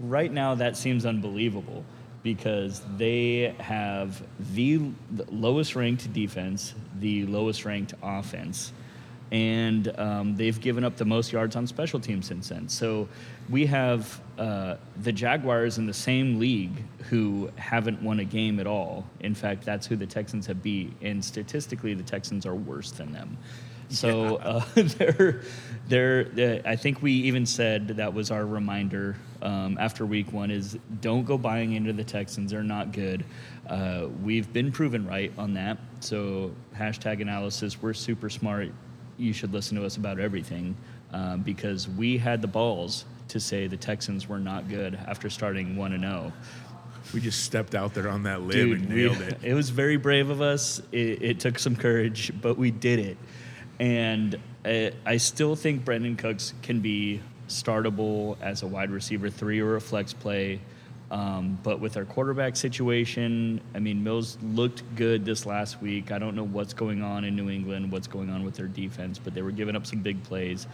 [0.00, 1.84] Right now, that seems unbelievable
[2.22, 4.22] because they have
[4.54, 8.72] the the lowest ranked defense, the lowest ranked offense,
[9.30, 12.68] and um, they've given up the most yards on special teams since then.
[12.68, 13.08] So
[13.48, 18.66] we have uh, the Jaguars in the same league who haven't won a game at
[18.66, 19.04] all.
[19.20, 23.12] In fact, that's who the Texans have beat, and statistically, the Texans are worse than
[23.12, 23.36] them.
[23.90, 25.42] So uh, they're,
[25.88, 30.50] they're, they I think we even said that was our reminder um, after week one
[30.50, 32.50] is don't go buying into the Texans.
[32.50, 33.24] They're not good.
[33.66, 35.78] Uh, we've been proven right on that.
[36.00, 37.80] So hashtag analysis.
[37.80, 38.72] We're super smart.
[39.18, 40.76] You should listen to us about everything
[41.12, 45.76] uh, because we had the balls to say the Texans were not good after starting
[45.76, 46.08] one and oh.
[46.08, 46.32] zero.
[47.12, 49.38] we just stepped out there on that limb Dude, and we- nailed it.
[49.42, 50.80] It was very brave of us.
[50.92, 53.16] It, it took some courage, but we did it.
[53.80, 59.60] And I, I still think Brandin Cooks can be startable as a wide receiver three
[59.60, 60.60] or a flex play.
[61.10, 66.12] Um, but with our quarterback situation, I mean, Mills looked good this last week.
[66.12, 69.18] I don't know what's going on in New England, what's going on with their defense,
[69.18, 70.66] but they were giving up some big plays.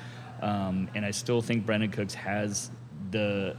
[0.43, 2.70] Um, and I still think Brandin Cooks has
[3.11, 3.57] the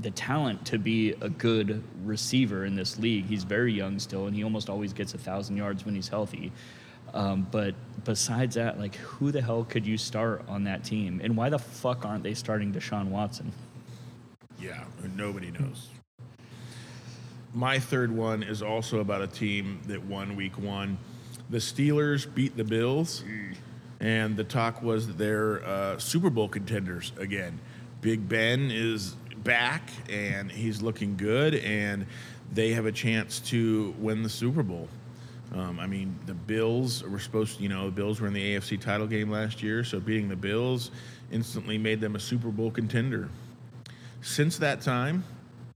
[0.00, 3.24] the talent to be a good receiver in this league.
[3.24, 6.52] He's very young still, and he almost always gets a thousand yards when he's healthy.
[7.14, 11.20] Um, but besides that, like, who the hell could you start on that team?
[11.24, 13.52] And why the fuck aren't they starting Deshaun Watson?
[14.60, 14.84] Yeah,
[15.14, 15.88] nobody knows.
[17.54, 20.98] My third one is also about a team that won week one.
[21.48, 23.22] The Steelers beat the Bills,
[24.00, 27.58] and the talk was they're uh, Super Bowl contenders again.
[28.00, 32.06] Big Ben is back, and he's looking good, and
[32.52, 34.88] they have a chance to win the Super Bowl.
[35.54, 38.56] Um, I mean, the Bills were supposed to, you know, the Bills were in the
[38.56, 40.90] AFC title game last year, so beating the Bills
[41.30, 43.28] instantly made them a Super Bowl contender.
[44.22, 45.24] Since that time,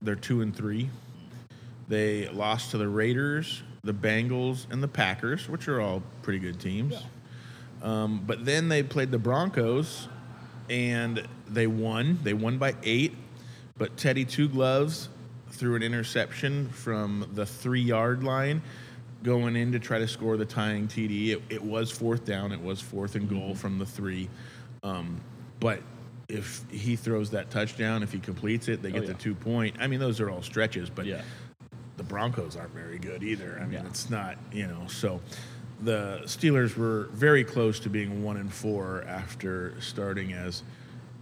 [0.01, 0.89] they're two and three.
[1.87, 6.59] They lost to the Raiders, the Bengals, and the Packers, which are all pretty good
[6.59, 6.95] teams.
[7.81, 10.07] Um, but then they played the Broncos,
[10.69, 12.19] and they won.
[12.23, 13.15] They won by eight.
[13.77, 15.09] But Teddy Two Gloves
[15.49, 18.61] threw an interception from the three yard line
[19.23, 21.29] going in to try to score the tying TD.
[21.29, 22.51] It, it was fourth down.
[22.51, 24.29] It was fourth and goal from the three.
[24.83, 25.21] Um,
[25.59, 25.81] but
[26.31, 29.07] if he throws that touchdown, if he completes it, they get oh, yeah.
[29.09, 29.75] the two point.
[29.79, 31.21] I mean, those are all stretches, but Yeah.
[31.97, 33.57] the Broncos aren't very good either.
[33.59, 33.87] I mean, Yeah.
[33.87, 34.87] it's not, you know.
[34.87, 35.21] So
[35.83, 40.63] the Steelers were very close to being one and four after starting as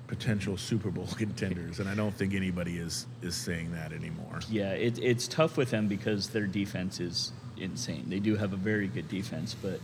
[0.07, 4.39] potential Super Bowl contenders, and I don't think anybody is is saying that anymore.
[4.49, 8.05] Yeah, it, it's tough with them because their defense is insane.
[8.07, 9.79] They do have a very good defense, but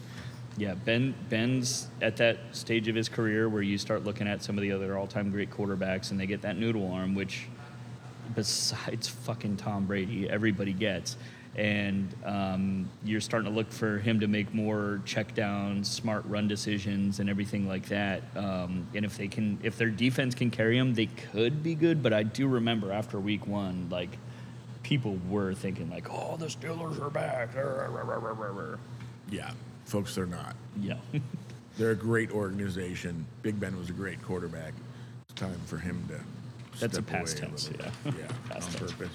[0.57, 4.57] yeah, Ben Ben's at that stage of his career where you start looking at some
[4.57, 7.47] of the other all-time great quarterbacks, and they get that noodle arm, which
[8.35, 11.17] besides fucking Tom Brady, everybody gets.
[11.55, 16.49] And um, you're starting to look for him to make more check downs, smart run
[16.49, 18.23] decisions, and everything like that.
[18.35, 22.03] Um, and if they can, if their defense can carry him, they could be good.
[22.03, 24.17] But I do remember after week one, like
[24.83, 27.55] people were thinking like, "Oh, the Steelers are back."
[29.29, 29.51] Yeah,
[29.85, 30.55] folks, they're not.
[30.81, 30.97] Yeah,
[31.77, 33.25] They're a great organization.
[33.41, 34.73] Big Ben was a great quarterback.
[35.23, 36.19] It's time for him to.
[36.79, 38.11] That's a past tense, little yeah.
[38.19, 38.91] Yeah, Past on tense.
[38.93, 39.13] purpose.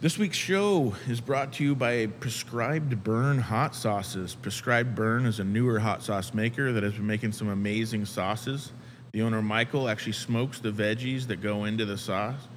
[0.00, 4.34] This week's show is brought to you by Prescribed Burn Hot Sauces.
[4.34, 8.72] Prescribed Burn is a newer hot sauce maker that has been making some amazing sauces.
[9.12, 12.48] The owner, Michael, actually smokes the veggies that go into the sauce.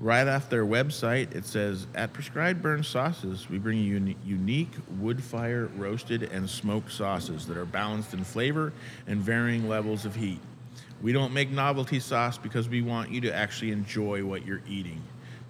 [0.00, 4.72] Right off their website, it says at Prescribed Burn Sauces, we bring you uni- unique
[4.98, 8.72] wood fire roasted and smoked sauces that are balanced in flavor
[9.06, 10.40] and varying levels of heat.
[11.02, 15.02] We don't make novelty sauce because we want you to actually enjoy what you're eating.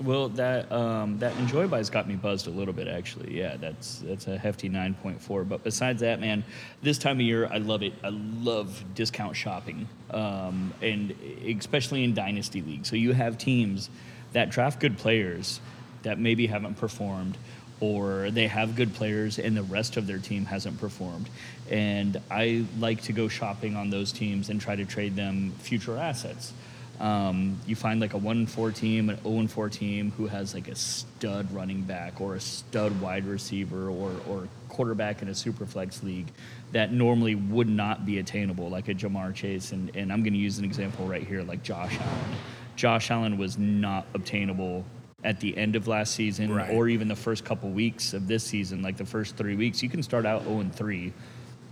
[0.00, 3.36] Well, that um, that Enjoy Buys got me buzzed a little bit, actually.
[3.36, 5.48] Yeah, that's that's a hefty 9.4.
[5.48, 6.44] But besides that, man,
[6.82, 7.94] this time of year, I love it.
[8.04, 11.14] I love discount shopping, um, and
[11.44, 12.88] especially in dynasty leagues.
[12.88, 13.90] So you have teams
[14.32, 15.60] that draft good players
[16.02, 17.36] that maybe haven't performed,
[17.82, 21.28] or they have good players and the rest of their team hasn't performed.
[21.68, 25.98] And I like to go shopping on those teams and try to trade them future
[25.98, 26.52] assets.
[27.00, 30.28] Um, you find like a one and four team, an zero and four team who
[30.28, 35.26] has like a stud running back or a stud wide receiver or or quarterback in
[35.26, 36.28] a super flex league
[36.70, 39.72] that normally would not be attainable, like a Ja'Marr Chase.
[39.72, 42.36] And and I'm going to use an example right here, like Josh Allen.
[42.76, 44.84] Josh Allen was not obtainable
[45.24, 46.70] at the end of last season Right.
[46.70, 49.82] or even the first couple weeks of this season, like the first three weeks.
[49.82, 51.12] You can start out 0 and 3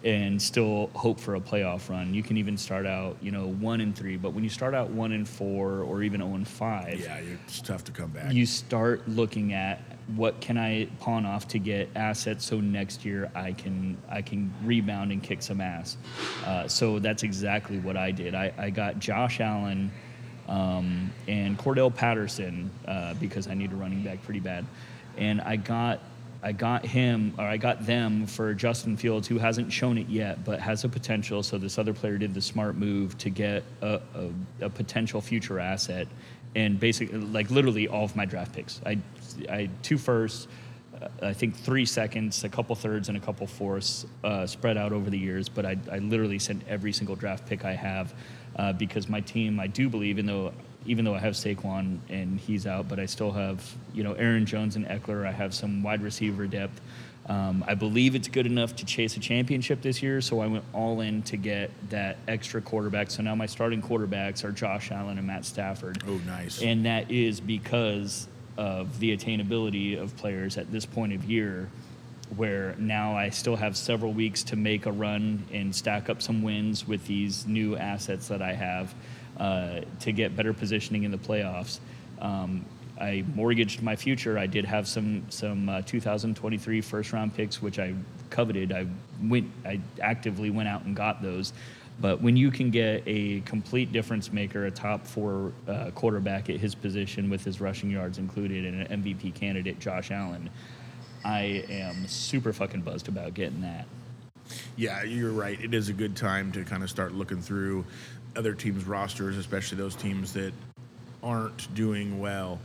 [0.02, 2.14] and still hope for a playoff run.
[2.14, 4.88] You can even start out, you know, 1 and 3, but when you start out
[4.90, 8.32] 1 and 4 or even 0 and 5, Yeah, it's tough to come back.
[8.32, 9.82] you start looking at
[10.16, 14.52] what can I pawn off to get assets so next year I can I can
[14.64, 15.96] rebound and kick some ass.
[16.46, 18.34] Uh, so that's exactly what I did.
[18.34, 19.90] I, I got Josh Allen
[20.50, 24.66] um, and Cordarrelle Patterson uh, because I need a running back pretty bad,
[25.16, 26.00] and I got
[26.42, 30.44] I got him or I got them for Justin Fields, who hasn't shown it yet,
[30.44, 31.42] but has a potential.
[31.42, 35.60] So this other player did the smart move to get a, a, a potential future
[35.60, 36.08] asset,
[36.56, 38.80] and basically, like literally all of my draft picks.
[38.84, 38.98] I,
[39.48, 40.48] I two firsts,
[41.00, 44.92] uh, I think three seconds, a couple thirds, and a couple fourths uh, spread out
[44.92, 45.48] over the years.
[45.48, 48.14] But I, I literally sent every single draft pick I have
[48.56, 50.52] uh, because my team, I do believe, even though
[50.86, 54.46] even though I have Saquon and he's out, but I still have you know Aaron
[54.46, 55.26] Jones and Ekeler.
[55.26, 56.80] I have some wide receiver depth.
[57.28, 60.64] Um, I believe it's good enough to chase a championship this year, so I went
[60.72, 63.10] all in to get that extra quarterback.
[63.10, 66.02] So now my starting quarterbacks are Josh Allen and Matt Stafford.
[66.08, 66.60] Oh, nice.
[66.62, 68.26] And that is because
[68.56, 71.68] of the attainability of players at this point of year,
[72.36, 76.42] where now I still have several weeks to make a run and stack up some
[76.42, 78.94] wins with these new assets that I have
[79.38, 81.80] uh, to get better positioning in the playoffs.
[82.20, 82.64] Um,
[83.00, 84.38] I mortgaged my future.
[84.38, 87.94] I did have some some uh, 2023 first round picks, which I
[88.28, 88.72] coveted.
[88.72, 88.86] I
[89.22, 91.52] went, I actively went out and got those.
[92.00, 96.56] But when you can get a complete difference maker, a top four uh, quarterback at
[96.56, 100.48] his position with his rushing yards included, and an MVP candidate, Josh Allen,
[101.24, 103.86] I am super fucking buzzed about getting that.
[104.76, 105.60] Yeah, you're right.
[105.60, 107.84] It is a good time to kind of start looking through
[108.36, 110.52] other teams' rosters, especially those teams that
[111.22, 112.58] aren't doing well.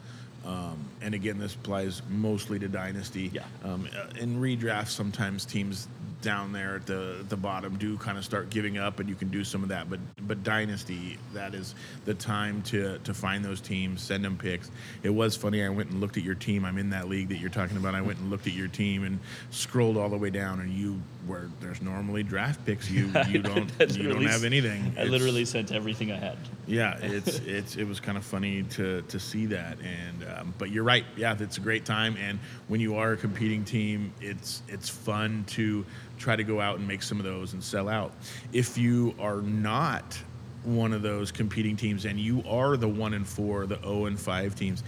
[0.45, 3.31] Um, and again, this applies mostly to dynasty.
[3.33, 3.43] Yeah.
[3.63, 5.87] Um, uh, in redraft, sometimes teams
[6.25, 9.29] down there at the the bottom do kind of start giving up, and you can
[9.29, 9.89] do some of that.
[9.89, 14.71] But but dynasty, that is the time to to find those teams, send them picks.
[15.03, 15.63] It was funny.
[15.63, 16.65] I went and looked at your team.
[16.65, 17.95] I'm in that league that you're talking about.
[17.95, 19.19] I went and looked at your team and
[19.51, 23.71] scrolled all the way down, and you where there's normally draft picks, you you don't
[23.95, 24.83] you don't have anything.
[24.97, 26.37] I It's- literally sent everything I had.
[26.67, 30.71] yeah, it's it's it was kind of funny to to see that, and um, but
[30.71, 31.05] you're right.
[31.15, 35.43] Yeah, it's a great time, and when you are a competing team, it's it's fun
[35.49, 35.85] to
[36.17, 38.11] try to go out and make some of those and sell out.
[38.53, 40.17] If you are not
[40.63, 44.19] one of those competing teams, and you are the one and four, the zero and
[44.19, 44.83] five teams,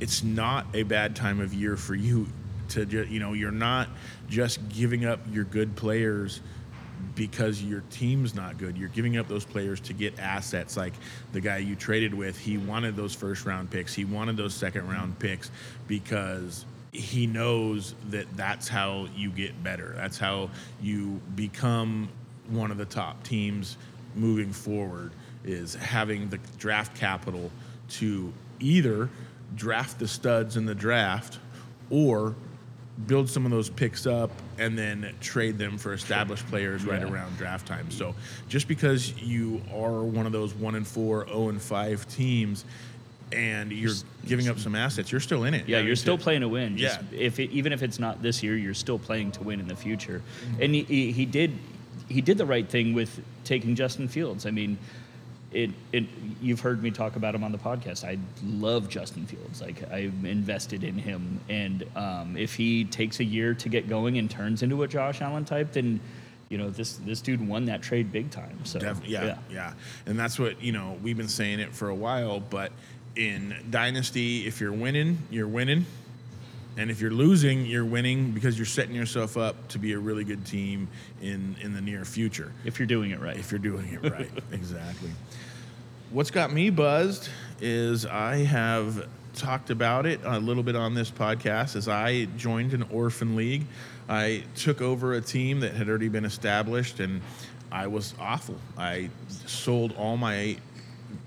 [0.00, 2.26] it's not a bad time of year for you
[2.70, 3.88] to ju- you know you're not
[4.28, 6.40] just giving up your good players
[7.14, 8.76] because your team's not good.
[8.76, 10.94] You're giving up those players to get assets like
[11.32, 12.38] the guy you traded with.
[12.38, 13.94] He wanted those first round picks.
[13.94, 15.50] He wanted those second round picks
[15.86, 19.94] because he knows that that's how you get better.
[19.96, 20.50] That's how
[20.80, 22.08] you become
[22.48, 23.76] one of the top teams
[24.14, 25.12] moving forward
[25.44, 27.50] is having the draft capital
[27.88, 29.08] to either
[29.54, 31.38] draft the studs in the draft
[31.90, 32.34] or
[33.06, 37.08] build some of those picks up and then trade them for established players right Yeah.
[37.12, 37.90] around draft time.
[37.90, 38.14] So
[38.48, 42.64] just because you are one of those one and four, 0 and five teams,
[43.30, 43.92] and you're
[44.26, 45.68] giving up some assets, you're still in it.
[45.68, 46.76] Yeah, you're still to- playing to win.
[46.76, 47.18] Just Yeah.
[47.20, 49.76] if it, even if it's not this year, you're still playing to win in the
[49.76, 50.22] future.
[50.52, 50.62] Mm-hmm.
[50.62, 51.52] And he, he, he did
[52.08, 54.46] he did the right thing with taking Justin Fields.
[54.46, 54.78] I mean,
[55.52, 56.04] it, it
[56.42, 58.04] you've heard me talk about him on the podcast.
[58.04, 59.62] I love Justin Fields.
[59.62, 64.18] Like I'm invested in him, and um, if he takes a year to get going
[64.18, 66.00] and turns into a Josh Allen type, then
[66.50, 68.64] you know this this dude won that trade big time.
[68.64, 69.72] So Def- yeah, yeah, yeah,
[70.06, 70.98] and that's what you know.
[71.02, 72.72] We've been saying it for a while, but
[73.16, 75.86] in Dynasty, if you're winning, you're winning.
[76.78, 80.22] And if you're losing, you're winning because you're setting yourself up to be a really
[80.22, 80.86] good team
[81.20, 82.52] in, in the near future.
[82.64, 83.36] If you're doing it right.
[83.36, 84.30] If you're doing it right.
[84.52, 85.10] exactly.
[86.12, 87.28] What's got me buzzed
[87.60, 92.72] is I have talked about it a little bit on this podcast as I joined
[92.74, 93.66] an orphan league.
[94.08, 97.22] I took over a team that had already been established and
[97.72, 98.56] I was awful.
[98.76, 99.10] I
[99.46, 100.56] sold all my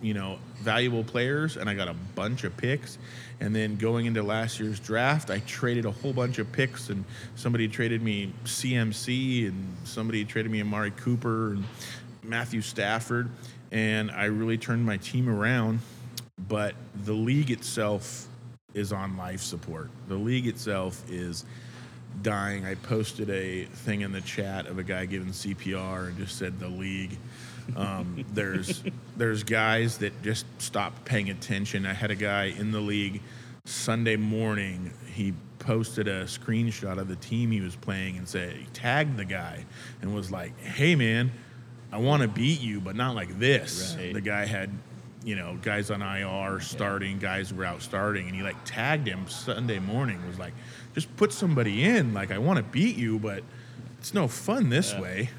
[0.01, 2.97] you know, valuable players and I got a bunch of picks.
[3.41, 7.03] And then going into last year's draft, I traded a whole bunch of picks and
[7.35, 11.65] somebody traded me CMC and somebody traded me Amari Cooper and
[12.23, 13.29] Matthew Stafford.
[13.71, 15.79] And I really turned my team around.
[16.47, 18.27] But the league itself
[18.75, 19.89] is on life support.
[20.07, 21.43] The league itself is
[22.21, 22.65] dying.
[22.65, 26.59] I posted a thing in the chat of a guy giving CPR and just said
[26.59, 27.17] the league
[27.75, 28.83] um, there's
[29.17, 31.85] there's guys that just stopped paying attention.
[31.85, 33.21] I had a guy in the league
[33.65, 34.93] Sunday morning.
[35.13, 39.65] He posted a screenshot of the team he was playing and said tagged the guy
[40.01, 41.31] and was like, "Hey man,
[41.91, 44.13] I want to beat you, but not like this." Right.
[44.13, 44.69] The guy had
[45.23, 49.27] you know guys on IR starting, guys were out starting, and he like tagged him
[49.27, 50.25] Sunday morning.
[50.27, 50.53] Was like,
[50.93, 52.13] "Just put somebody in.
[52.13, 53.43] Like I want to beat you, but."
[53.99, 55.01] It's no fun this Yeah.
[55.01, 55.29] way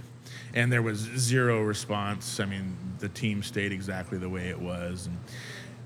[0.55, 2.41] and there was zero response.
[2.41, 5.19] I mean, the team stayed exactly the way it was, and,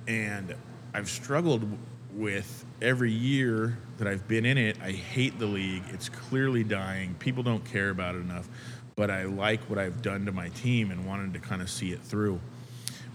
[0.09, 0.55] and
[0.95, 1.67] I've struggled
[2.13, 4.79] with every year that I've been in it.
[4.83, 5.83] I hate the league.
[5.93, 7.15] It's clearly dying.
[7.19, 8.49] People don't care about it enough,
[8.97, 11.93] but I like what I've done to my team and wanted to kind of see
[11.93, 12.41] it through.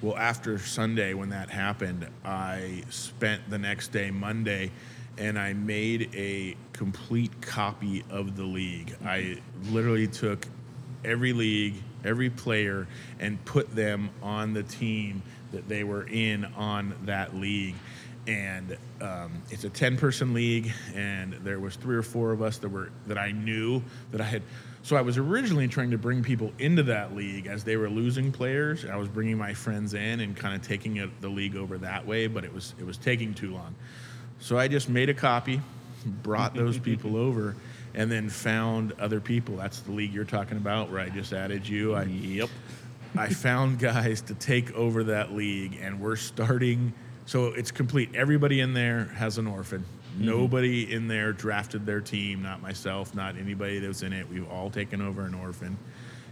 [0.01, 4.71] Well, after Sunday, when that happened, I spent the next day, Monday,
[5.17, 8.95] and I made a complete copy of the league.
[9.05, 9.37] I
[9.69, 10.47] literally took
[11.03, 12.87] every league, every player,
[13.19, 17.75] and put them on the team that they were in on that league.
[18.27, 22.69] And um, it's a ten-person league, and there was three or four of us that
[22.69, 23.81] were that I knew
[24.11, 24.43] that I had.
[24.83, 28.31] So I was originally trying to bring people into that league as they were losing
[28.31, 28.85] players.
[28.85, 32.27] I was bringing my friends in and kind of taking the league over that way,
[32.27, 33.75] but it was it was taking too long.
[34.41, 35.61] So I just made a copy,
[36.23, 37.55] brought those people over,
[37.93, 39.55] and then found other people.
[39.55, 41.93] That's the league you're talking about, where I just added you.
[41.93, 42.49] I, Yep.
[43.15, 46.93] I found guys to take over that league, and we're starting.
[47.25, 48.15] So it's complete.
[48.15, 49.85] Everybody in there has an orphan.
[50.17, 52.41] Nobody in there drafted their team.
[52.41, 53.13] Not myself.
[53.13, 54.27] Not anybody that was in it.
[54.29, 55.77] We've all taken over an orphan.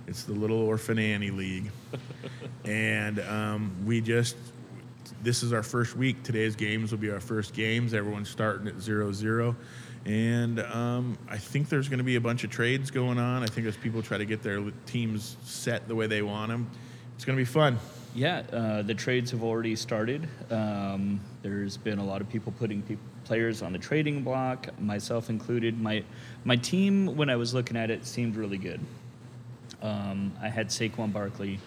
[0.07, 1.70] It's the little orphan Annie league,
[2.66, 4.36] and um, we just.
[5.22, 6.24] This is our first week.
[6.24, 7.93] Today's games will be our first games.
[7.93, 9.53] Everyone's starting at zero zero.
[10.05, 13.43] And um, I think there's going to be a bunch of trades going on.
[13.43, 16.70] I think as people try to get their teams set the way they want them,
[17.15, 17.78] it's going to be fun.
[18.15, 20.26] Yeah, uh, the trades have already started.
[20.49, 25.30] Um, there's been a lot of people putting peop players on the trading block, myself
[25.30, 25.80] included.
[25.80, 26.01] My
[26.45, 28.80] my team, when I was looking at it, seemed really good.
[29.82, 31.59] Um, I had Saquon Barkley,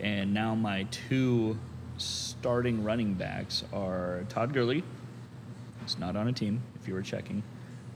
[0.00, 1.56] and now my two
[2.40, 4.82] starting running backs are Todd Gurley.
[5.82, 7.42] He's not on a team, if you were checking,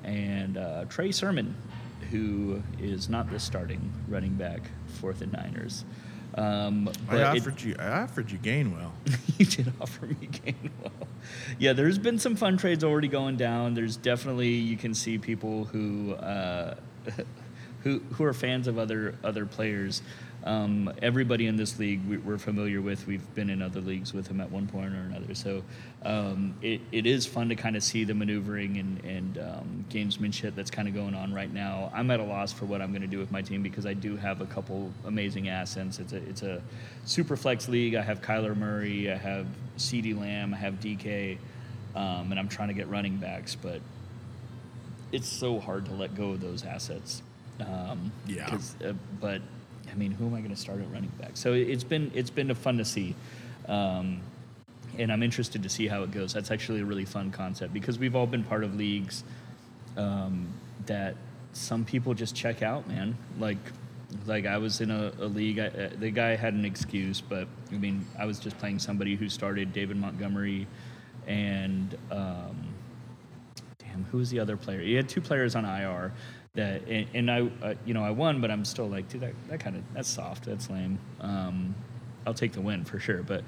[0.04, 1.54] and uh, Trey Sermon,
[2.10, 4.62] who is not the starting running back
[5.00, 5.84] for the Niners.
[6.36, 7.74] Um, I but it- offered you.
[7.78, 8.92] I offered you Gainwell.
[9.38, 10.92] you did offer me Gainwell.
[11.58, 13.74] Yeah, there's been some fun trades already going down.
[13.74, 16.76] There's definitely you can see people who uh,
[17.82, 20.02] who who are fans of other other players.
[20.44, 23.06] Um, everybody in this league we, we're familiar with.
[23.06, 25.34] We've been in other leagues with him at one point or another.
[25.34, 25.62] So
[26.02, 30.54] um, it, it is fun to kind of see the maneuvering and, and um, gamesmanship
[30.54, 31.90] that's kind of going on right now.
[31.94, 33.92] I'm at a loss for what I'm going to do with my team because I
[33.92, 35.98] do have a couple amazing assets.
[35.98, 36.62] It's a it's a
[37.04, 37.94] super flex league.
[37.94, 39.12] I have Kyler Murray.
[39.12, 40.54] I have CeeDee Lamb.
[40.54, 41.36] I have DK,
[41.94, 43.80] um, and I'm trying to get running backs, but
[45.12, 47.22] it's so hard to let go of those assets.
[47.60, 48.58] Um, Yeah.
[48.82, 49.42] Uh, but
[49.90, 51.32] I mean, who am I going to start at running back?
[51.34, 53.14] So it's been it's been fun to see,
[53.68, 54.20] um,
[54.98, 56.32] and I'm interested to see how it goes.
[56.32, 59.24] That's actually a really fun concept because we've all been part of leagues
[59.96, 60.48] um,
[60.86, 61.16] that
[61.52, 63.16] some people just check out, man.
[63.38, 63.58] Like,
[64.26, 65.58] like I was in a, a league.
[65.58, 69.16] I, uh, the guy had an excuse, but I mean, I was just playing somebody
[69.16, 70.66] who started David Montgomery,
[71.26, 72.56] and um,
[73.78, 74.80] damn, who was the other player?
[74.80, 76.12] He had two players on IR.
[76.54, 79.34] That and, and I, uh, you know, I won, but I'm still like, dude, that,
[79.48, 80.46] that kind of that's soft.
[80.46, 80.98] That's lame.
[81.20, 81.74] Um,
[82.26, 83.22] I'll take the win for sure.
[83.22, 83.44] But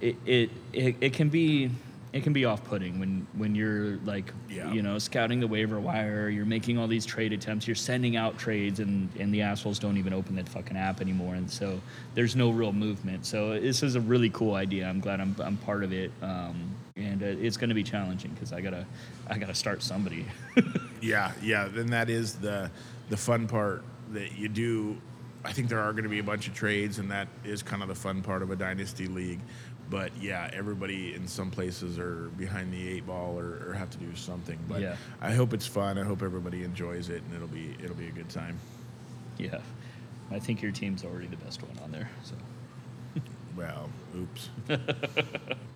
[0.00, 1.70] it it it, it can be
[2.12, 4.70] it can be off-putting when when you're like Yeah.
[4.72, 8.36] you know scouting the waiver wire you're making all these trade attempts you're sending out
[8.38, 11.80] trades and and the assholes don't even open that fucking app anymore and so
[12.14, 15.56] there's no real movement so this is a really cool idea i'm glad i'm, I'm
[15.56, 18.84] part of it um, and uh, it's going to be challenging because i gotta
[19.28, 20.26] i gotta start somebody
[21.00, 21.66] Yeah, yeah.
[21.66, 22.70] Then that is the
[23.10, 23.82] the fun part
[24.12, 25.00] that you do.
[25.44, 27.82] I think there are going to be a bunch of trades, and that is kind
[27.82, 29.40] of the fun part of a dynasty league.
[29.90, 33.98] But yeah, everybody in some places are behind the eight ball or, or have to
[33.98, 34.60] do something.
[34.68, 34.94] But Yeah.
[35.20, 35.98] I hope it's fun.
[35.98, 38.56] I hope everybody enjoys it, and it'll be it'll be a good time.
[39.38, 39.58] yeah
[40.30, 42.36] i think your team's already the best one on there so
[43.56, 44.50] Well, oops.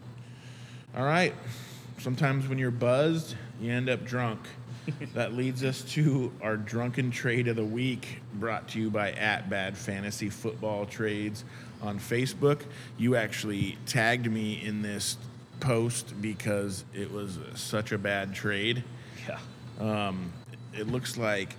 [0.97, 1.35] All right.
[1.99, 4.41] Sometimes when you're buzzed, you end up drunk.
[5.15, 9.51] that leads us to our drunken trade of the week, brought to you by at
[9.51, 11.45] Bad Fantasy Football Trades
[11.83, 12.63] on Facebook.
[12.97, 15.19] You actually tagged me in this
[15.61, 18.83] post because it was such a bad trade.
[19.29, 19.39] yeah
[19.79, 20.33] Um,
[20.73, 21.57] it looks like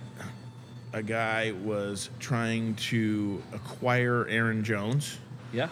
[0.92, 5.18] a guy was trying to acquire Aaron Jones
[5.52, 5.68] yeah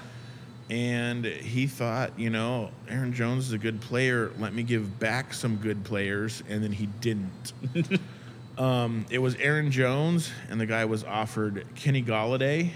[0.71, 4.33] and he thought, you know, Aaron Jones is a good player.
[4.39, 7.53] Let me give back some good players, and then he didn't.
[8.59, 12.71] um, it was Aaron Jones, and the guy was offered Kenny Golladay,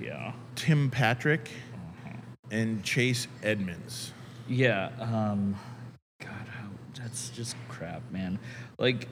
[0.00, 1.48] yeah Tim Patrick,
[2.50, 4.12] and Chase Edmonds.
[4.46, 4.90] Yeah.
[5.00, 5.56] Um,
[6.20, 6.68] God, how,
[6.98, 8.38] that's just crap, man.
[8.78, 9.08] Like,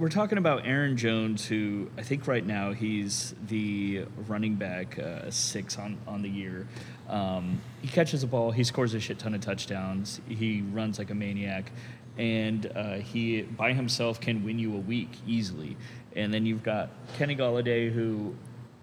[0.00, 5.30] we're talking about Aaron Jones, who I think right now he's the running back uh,
[5.30, 6.66] six on, on the year.
[7.06, 11.10] Um, he catches a ball, he scores a shit ton of touchdowns, he runs like
[11.10, 11.70] a maniac,
[12.16, 15.76] and uh, he by himself can win you a week easily.
[16.16, 16.88] And then you've got
[17.18, 18.34] Kenny Golladay, who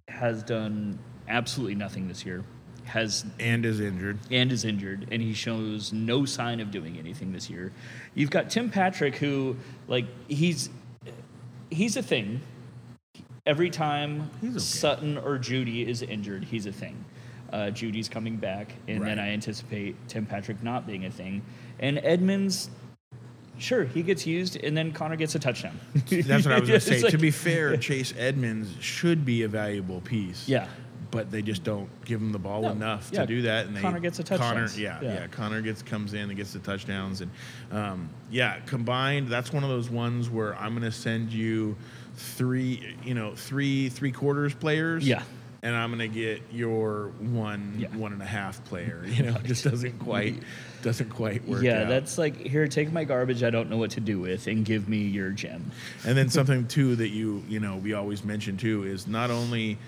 [0.07, 2.43] has done absolutely nothing this year,
[2.85, 4.19] has And is injured.
[4.29, 7.71] and is injured, and he shows no sign of doing anything this year.
[8.13, 9.55] You've got Tim Patrick, who
[9.87, 10.69] like he's
[11.69, 12.41] he's a thing.
[13.45, 14.59] Every time okay.
[14.59, 17.03] Sutton or Jeudy is injured, he's a thing.
[17.51, 21.41] Uh, Jeudy's coming back, and then I anticipate Tim Patrick not being a thing.
[21.79, 22.69] And Edmonds,
[23.57, 25.79] sure, he gets used, and then Conner gets a touchdown.
[26.09, 27.01] That's what I was going to say.
[27.01, 30.47] like- to be fair, Chase Edmonds should be a valuable piece.
[30.49, 30.67] Yeah.
[31.17, 33.75] But they just don't give him the ball No, enough yeah, to do that, and
[33.75, 35.13] they Conner gets the Conner, yeah, Yeah.
[35.15, 37.31] yeah, Conner gets comes in and gets the touchdowns, and
[37.71, 41.75] um, yeah, combined, that's one of those ones where I'm going to send you
[42.17, 45.23] three, you know, three three quarters players, Yeah.
[45.63, 47.87] and I'm going to get your one Yeah.
[47.95, 49.03] one and a half player.
[49.07, 50.43] You know, it just doesn't quite
[50.83, 51.63] doesn't quite work.
[51.63, 51.87] yeah, out.
[51.89, 54.87] that's like here, take my garbage I don't know what to do with, and give
[54.87, 55.71] me your gem.
[56.05, 59.79] And then something too that you you know we always mention too is not only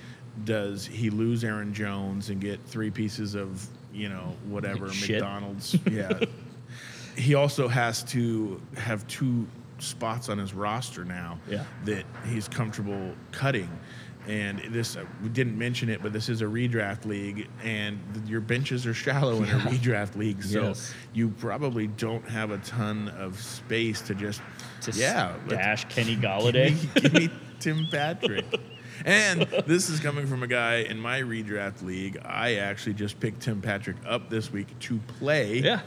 [0.43, 5.21] does he lose Aaron Jones and get three pieces of you know whatever Shit.
[5.21, 6.19] McDonald's, yeah,
[7.17, 9.47] he also has to have two
[9.79, 11.63] spots on his roster now Yeah.
[11.85, 13.69] that he's comfortable cutting.
[14.27, 18.27] And this, uh, we didn't mention it, but this is a redraft league, and th-
[18.27, 20.93] your benches are shallow in a redraft league, so Yes.
[21.13, 24.41] you probably don't have a ton of space to just,
[24.81, 26.71] To yeah, let's- dash Kenny Give Golladay.
[26.95, 28.45] me, give me Tim Patrick.
[29.05, 32.19] And this is coming from a guy in my redraft league.
[32.23, 35.59] I actually just picked Tim Patrick up this week to play.
[35.59, 35.81] Yeah.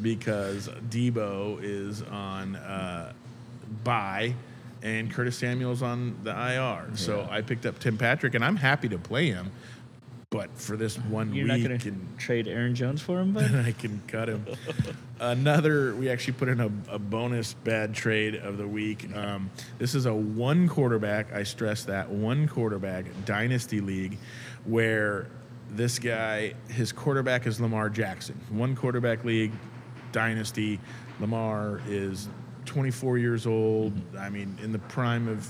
[0.00, 3.12] Because Deebo is on uh,
[3.84, 4.34] bye
[4.82, 6.96] and Curtis Samuel's on the IR.
[6.96, 9.50] So I picked up Tim Patrick and I'm happy to play him.
[10.30, 13.32] But for this one You're not week, going to and trade Aaron Jones for him,
[13.32, 13.54] bud?
[13.66, 14.44] I can cut him.
[15.20, 19.08] Another, we actually put in a, a bonus bad trade of the week.
[19.16, 24.18] Um, this is a one quarterback, I stress that, one quarterback dynasty league
[24.66, 25.30] where
[25.70, 28.38] this guy, his quarterback is Lamar Jackson.
[28.50, 29.52] One quarterback league,
[30.12, 30.78] dynasty.
[31.20, 32.28] Lamar is
[32.66, 33.94] 24 years old.
[34.18, 35.48] I mean, in the prime of,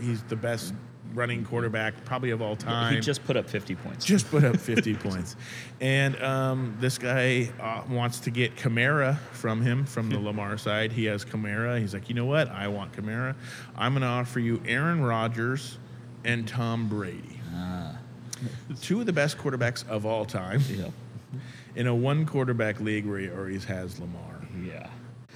[0.00, 0.72] he's the best
[1.14, 4.04] running quarterback probably of all time He just put up 50 points.
[4.04, 5.36] just put up 50 points.
[5.80, 10.92] And um, this guy uh, wants to get Kamara from him, from the Lamar side.
[10.92, 11.80] He has Kamara.
[11.80, 12.50] He's like, you know what?
[12.50, 13.34] I want Kamara.
[13.76, 15.78] I'm going to offer you Aaron Rodgers
[16.24, 17.40] and Tom Brady.
[18.80, 20.88] Two of the best quarterbacks of all time yeah.
[21.76, 24.42] in a one quarterback league where he always has Lamar.
[24.62, 24.88] Yeah.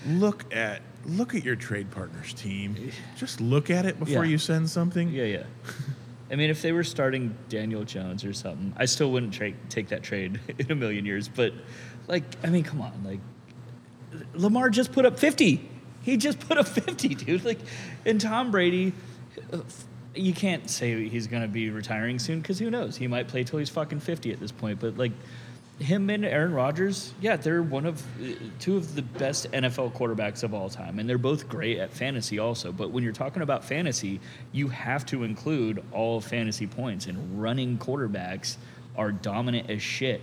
[0.07, 2.91] Look at look at your trade partners team.
[3.17, 4.31] Just look at it before Yeah.
[4.33, 5.09] you send something.
[5.11, 5.43] Yeah, yeah.
[6.31, 9.89] I mean, if they were starting Daniel Jones or something, I still wouldn't tra- take
[9.89, 11.27] that trade in a million years.
[11.29, 11.55] But,
[12.07, 12.93] like, I mean, come on.
[13.03, 13.21] Like,
[14.35, 15.67] Lamar just put up 50.
[16.03, 17.45] He just put up 50, dude.
[17.47, 17.59] Like,
[18.05, 18.93] and Tom Brady,
[19.53, 19.61] uh,
[20.15, 22.97] you can't say he's going to be retiring soon because who knows?
[22.97, 24.81] He might play till he's fucking 50 at this point.
[24.81, 25.13] But like
[25.79, 28.03] him and Aaron Rodgers, yeah, they're one of
[28.59, 30.99] two of the best NFL quarterbacks of all time.
[30.99, 32.73] And they're both great at fantasy also.
[32.73, 34.21] But when you're talking about fantasy,
[34.53, 37.07] you have to include all fantasy points.
[37.07, 38.57] And running quarterbacks
[38.97, 40.21] are dominant as shit.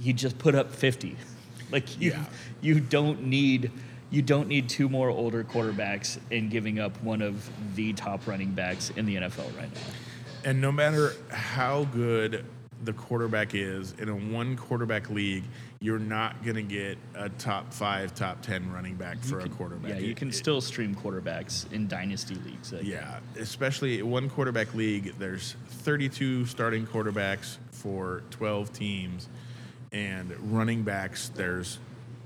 [0.00, 1.16] He just put up 50.
[1.70, 2.24] Like you, Yeah.
[2.60, 3.70] you don't need
[4.10, 8.50] you don't need two more older quarterbacks and giving up one of the top running
[8.50, 9.80] backs in the NFL right now.
[10.44, 12.44] And no matter how good
[12.84, 15.44] the quarterback is in a one quarterback league,
[15.80, 19.90] you're not going to get a top five, top 10 running back for a quarterback.
[19.92, 22.72] Yeah, you can it- still stream quarterbacks in dynasty leagues.
[22.72, 25.14] Like, Yeah, especially one quarterback league.
[25.18, 29.28] There's 32 starting quarterbacks for 12 teams,
[29.92, 31.30] and running backs.
[31.34, 31.78] There's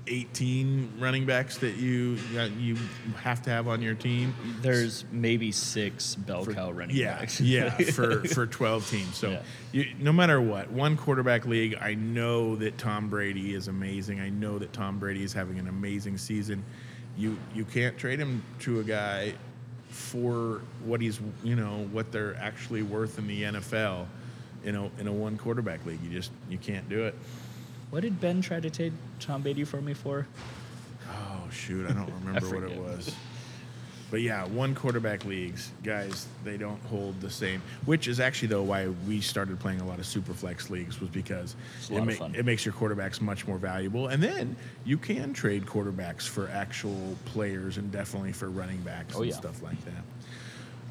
[0.07, 2.75] 18 running backs that you uh, you
[3.21, 4.33] have to have on your team.
[4.61, 7.39] There's maybe six bell cow running yeah, backs.
[7.41, 9.15] yeah, for for 12 teams.
[9.17, 9.41] So Yeah.
[9.71, 11.75] you, no matter what, one quarterback league.
[11.81, 14.19] I know that Tom Brady is amazing.
[14.19, 16.63] I know that Tom Brady is having an amazing season.
[17.17, 19.33] You you can't trade him to a guy
[19.89, 24.05] for what he's you know what they're actually worth in the NFL.
[24.63, 27.15] In a in a one quarterback league, you just you can't do it.
[27.89, 30.27] What did Ben try to trade Tom Brady for me for?
[31.09, 33.13] Oh shoot, I don't remember what it was.
[34.09, 37.61] But yeah, one quarterback leagues, guys, they don't hold the same.
[37.85, 41.09] Which is actually though why we started playing a lot of super flex leagues was
[41.09, 41.55] because
[41.89, 42.33] it, fun.
[42.35, 47.15] it makes your quarterbacks much more valuable, and then you can trade quarterbacks for actual
[47.25, 49.35] players and definitely for running backs Oh, and yeah.
[49.35, 50.03] stuff like that.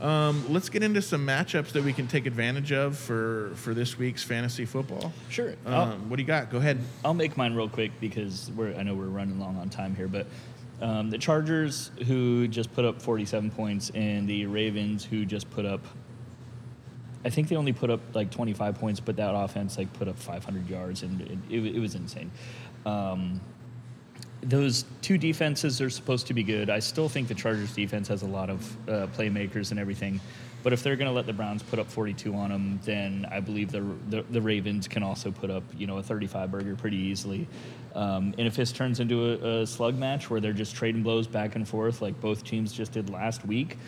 [0.01, 3.97] Um, let's get into some matchups that we can take advantage of for for this
[3.99, 5.13] week's fantasy football.
[5.31, 5.55] Sure.
[5.65, 6.51] Um, what do you got?
[6.51, 6.79] Go ahead.
[7.05, 10.09] I'll make mine real quick because we're I know we're running long on time here,
[10.09, 10.27] but
[10.83, 15.65] um, the Chargers who just put up 47 points and the Ravens who just put
[15.65, 15.81] up
[17.25, 20.17] I think they only put up like 25 points, but that offense like put up
[20.17, 22.31] 500 yards and it, it, it was insane.
[22.85, 23.41] Um,
[24.47, 26.71] those two defenses are supposed to be good.
[26.71, 30.21] I still think the Chargers defense has a lot of uh, playmakers and everything.
[30.63, 33.41] But if they're going to let the Browns put up 42 on them, then I
[33.41, 36.97] believe the, the the Ravens can also put up you know a 35 burger pretty
[36.97, 37.47] easily.
[37.95, 41.27] Um, and if this turns into a, a slug match where they're just trading blows
[41.27, 43.79] back and forth like both teams just did last week,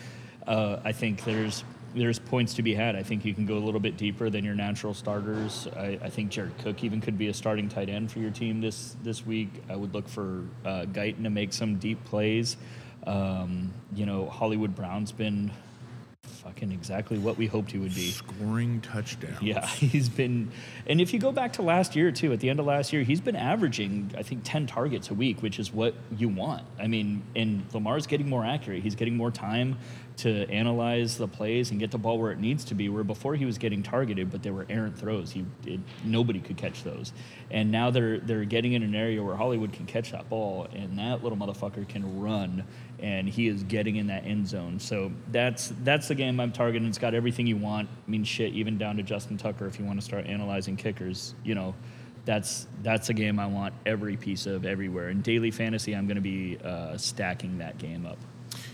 [0.47, 1.63] uh, I think there's
[1.95, 2.95] there's points to be had.
[2.95, 5.67] I think you can go a little bit deeper than your natural starters.
[5.75, 8.61] I, I think Jared Cook even could be a starting tight end for your team
[8.61, 9.49] this this week.
[9.69, 12.57] I would look for uh, Guyton to make some deep plays.
[13.05, 15.51] Um, you know, Hollywood Brown's been
[16.43, 18.09] fucking exactly what we hoped he would be.
[18.11, 19.41] Scoring touchdowns.
[19.41, 20.51] Yeah, he's been,
[20.87, 23.03] and if you go back to last year too, at the end of last year,
[23.03, 26.65] he's been averaging, I think, ten targets a week, which is what you want.
[26.79, 28.83] I mean, and Lamar's getting more accurate.
[28.83, 29.77] He's getting more time
[30.19, 32.89] to analyze the plays and get the ball where it needs to be.
[32.89, 35.31] Where before he was getting targeted, but they were errant throws.
[35.31, 37.13] He it, nobody could catch those,
[37.51, 40.97] and now they're they're getting in an area where Hollywood can catch that ball, and
[40.99, 42.65] that little motherfucker can run,
[42.99, 44.79] and he is getting in that end zone.
[44.79, 46.87] So that's that's the game I'm targeting.
[46.87, 47.89] It's got everything you want.
[47.89, 51.33] I mean, shit, even down to Justin Tucker if you want to start analyzing kickers.
[51.43, 51.75] You know,
[52.25, 55.09] that's that's a game I want every piece of everywhere.
[55.09, 58.17] In daily fantasy, I'm going to be uh, stacking that game up.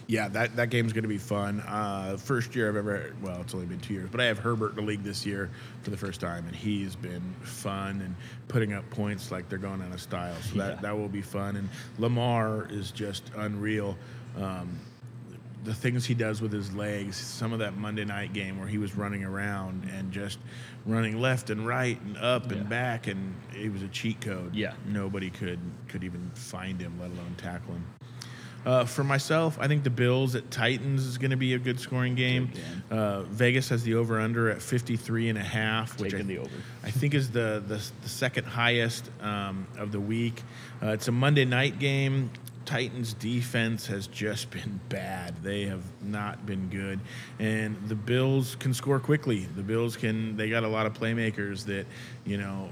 [0.07, 1.61] Yeah, that, that game's going to be fun.
[1.61, 4.71] Uh, first year I've ever, well, it's only been two years, but I have Herbert
[4.71, 5.49] in the league this year
[5.81, 8.15] for the first time, and he's been fun and
[8.47, 10.35] putting up points like they're going out of style.
[10.43, 10.81] So that, Yeah.
[10.81, 11.55] that will be fun.
[11.55, 13.97] And Lamar is just unreal.
[14.37, 14.79] Um,
[15.63, 18.77] the things he does with his legs, some of that Monday night game where he
[18.77, 20.37] was running around and just
[20.85, 22.67] running left and right and up and Yeah.
[22.67, 24.53] back, and it was a cheat code.
[24.53, 24.73] Yeah.
[24.85, 27.85] Nobody could could even find him, let alone tackle him.
[28.65, 31.79] Uh, for myself, I think the Bills at Titans is going to be a good
[31.79, 32.51] scoring game.
[32.89, 32.97] Good.
[32.97, 36.49] Uh, Vegas has the over under at 53 and a half, which I, the over.
[36.83, 40.41] I think is the, the, the second highest um, of the week.
[40.81, 42.31] Uh, it's a Monday night game.
[42.65, 45.43] Titans defense has just been bad.
[45.43, 46.99] They have not been good.
[47.39, 49.45] And the Bills can score quickly.
[49.55, 51.85] The Bills can, they got a lot of playmakers that,
[52.25, 52.69] you know,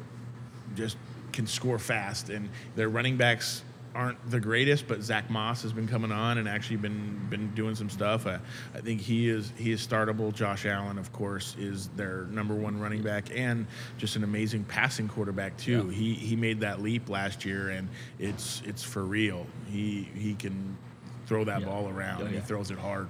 [0.76, 0.98] just
[1.32, 2.30] can score fast.
[2.30, 3.64] And their running backs
[3.96, 7.76] aren't the greatest, but Zach Moss has been coming on and actually been been doing
[7.76, 8.26] some stuff.
[8.26, 8.40] Uh,
[8.74, 10.34] I think he is he is startable.
[10.34, 13.68] Josh Allen, of course, is their number one running back and
[13.98, 15.88] just an amazing passing quarterback too.
[15.90, 15.96] Yeah.
[15.96, 17.88] He he made that leap last year, and
[18.20, 19.46] it's it's for real.
[19.70, 20.78] He he can
[21.28, 21.68] throw that Yeah.
[21.68, 22.42] ball around Oh, and yeah.
[22.42, 23.08] he throws it hard.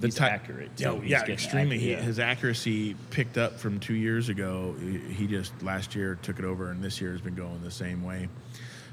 [0.00, 0.84] He's ti- accurate, too.
[0.84, 1.76] Yeah, He's yeah extremely.
[1.76, 2.04] Accurate, yeah.
[2.06, 4.74] his accuracy picked up from two years ago.
[5.10, 8.02] He just last year took it over, and this year has been going the same
[8.02, 8.30] way.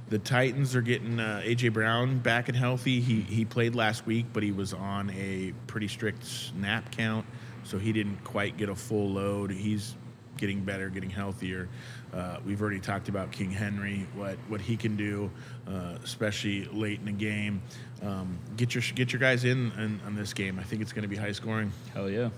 [0.09, 3.01] The Titans are getting uh, AJ Brown back and healthy.
[3.01, 7.25] He he played last week, but he was on a pretty strict snap count,
[7.63, 9.51] so he didn't quite get a full load.
[9.51, 9.95] He's
[10.37, 11.67] getting better, getting healthier.
[12.13, 15.29] Uh, we've already talked about King Henry, what what he can do,
[15.67, 17.61] uh, especially late in the game.
[18.01, 20.57] Um, get your get your guys in, in on this game.
[20.57, 21.71] I think it's going to be high scoring.
[21.93, 22.29] Hell yeah.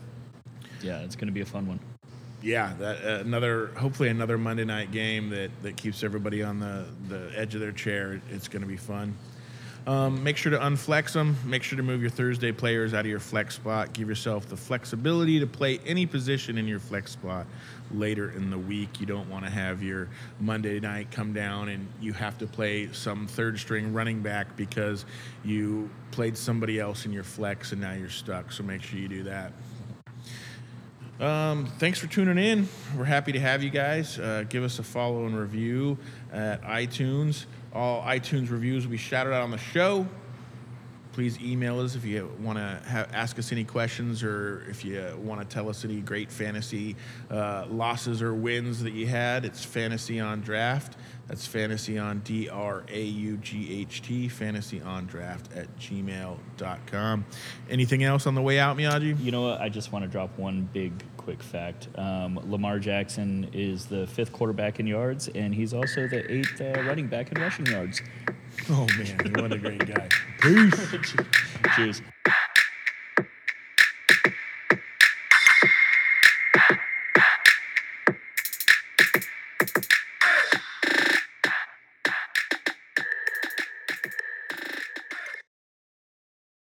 [0.81, 1.79] Yeah, it's going to be a fun one.
[2.41, 6.85] Yeah, that uh, another hopefully another Monday night game that that keeps everybody on the
[7.07, 8.21] the edge of their chair.
[8.29, 9.15] It's going to be fun.
[9.87, 11.35] Um, make sure to unflex them.
[11.45, 13.93] Make sure to move your Thursday players out of your flex spot.
[13.93, 17.47] Give yourself the flexibility to play any position in your flex spot
[17.91, 18.99] later in the week.
[18.99, 20.07] You don't want to have your
[20.39, 25.05] Monday night come down and you have to play some third string running back because
[25.43, 28.51] you played somebody else in your flex and now you're stuck.
[28.51, 29.53] So make sure you do that.
[31.19, 32.69] Um, thanks for tuning in.
[32.97, 34.17] We're happy to have you guys.
[34.17, 35.97] Uh, give us a follow and review
[36.31, 37.45] at iTunes.
[37.73, 40.07] All iTunes reviews will be shouted out on the show.
[41.19, 45.05] Please email us if you want to ha- ask us any questions or if you
[45.21, 46.95] want to tell us any great fantasy
[47.29, 49.43] uh, losses or wins that you had.
[49.43, 50.95] It's fantasy on draft.
[51.27, 57.25] That's fantasy on D R A U G H T, fantasy on draft at gmail.com.
[57.69, 59.21] Anything else on the way out, Miyagi?
[59.21, 59.59] You know what?
[59.59, 61.89] I just want to drop one big quick fact.
[61.95, 66.81] Um, Lamar Jackson is the fifth quarterback in yards, and he's also the eighth uh,
[66.83, 68.01] running back in rushing yards.
[68.71, 70.07] Oh, man, what a great guy.
[70.41, 70.95] Peace.
[71.75, 72.01] Cheers.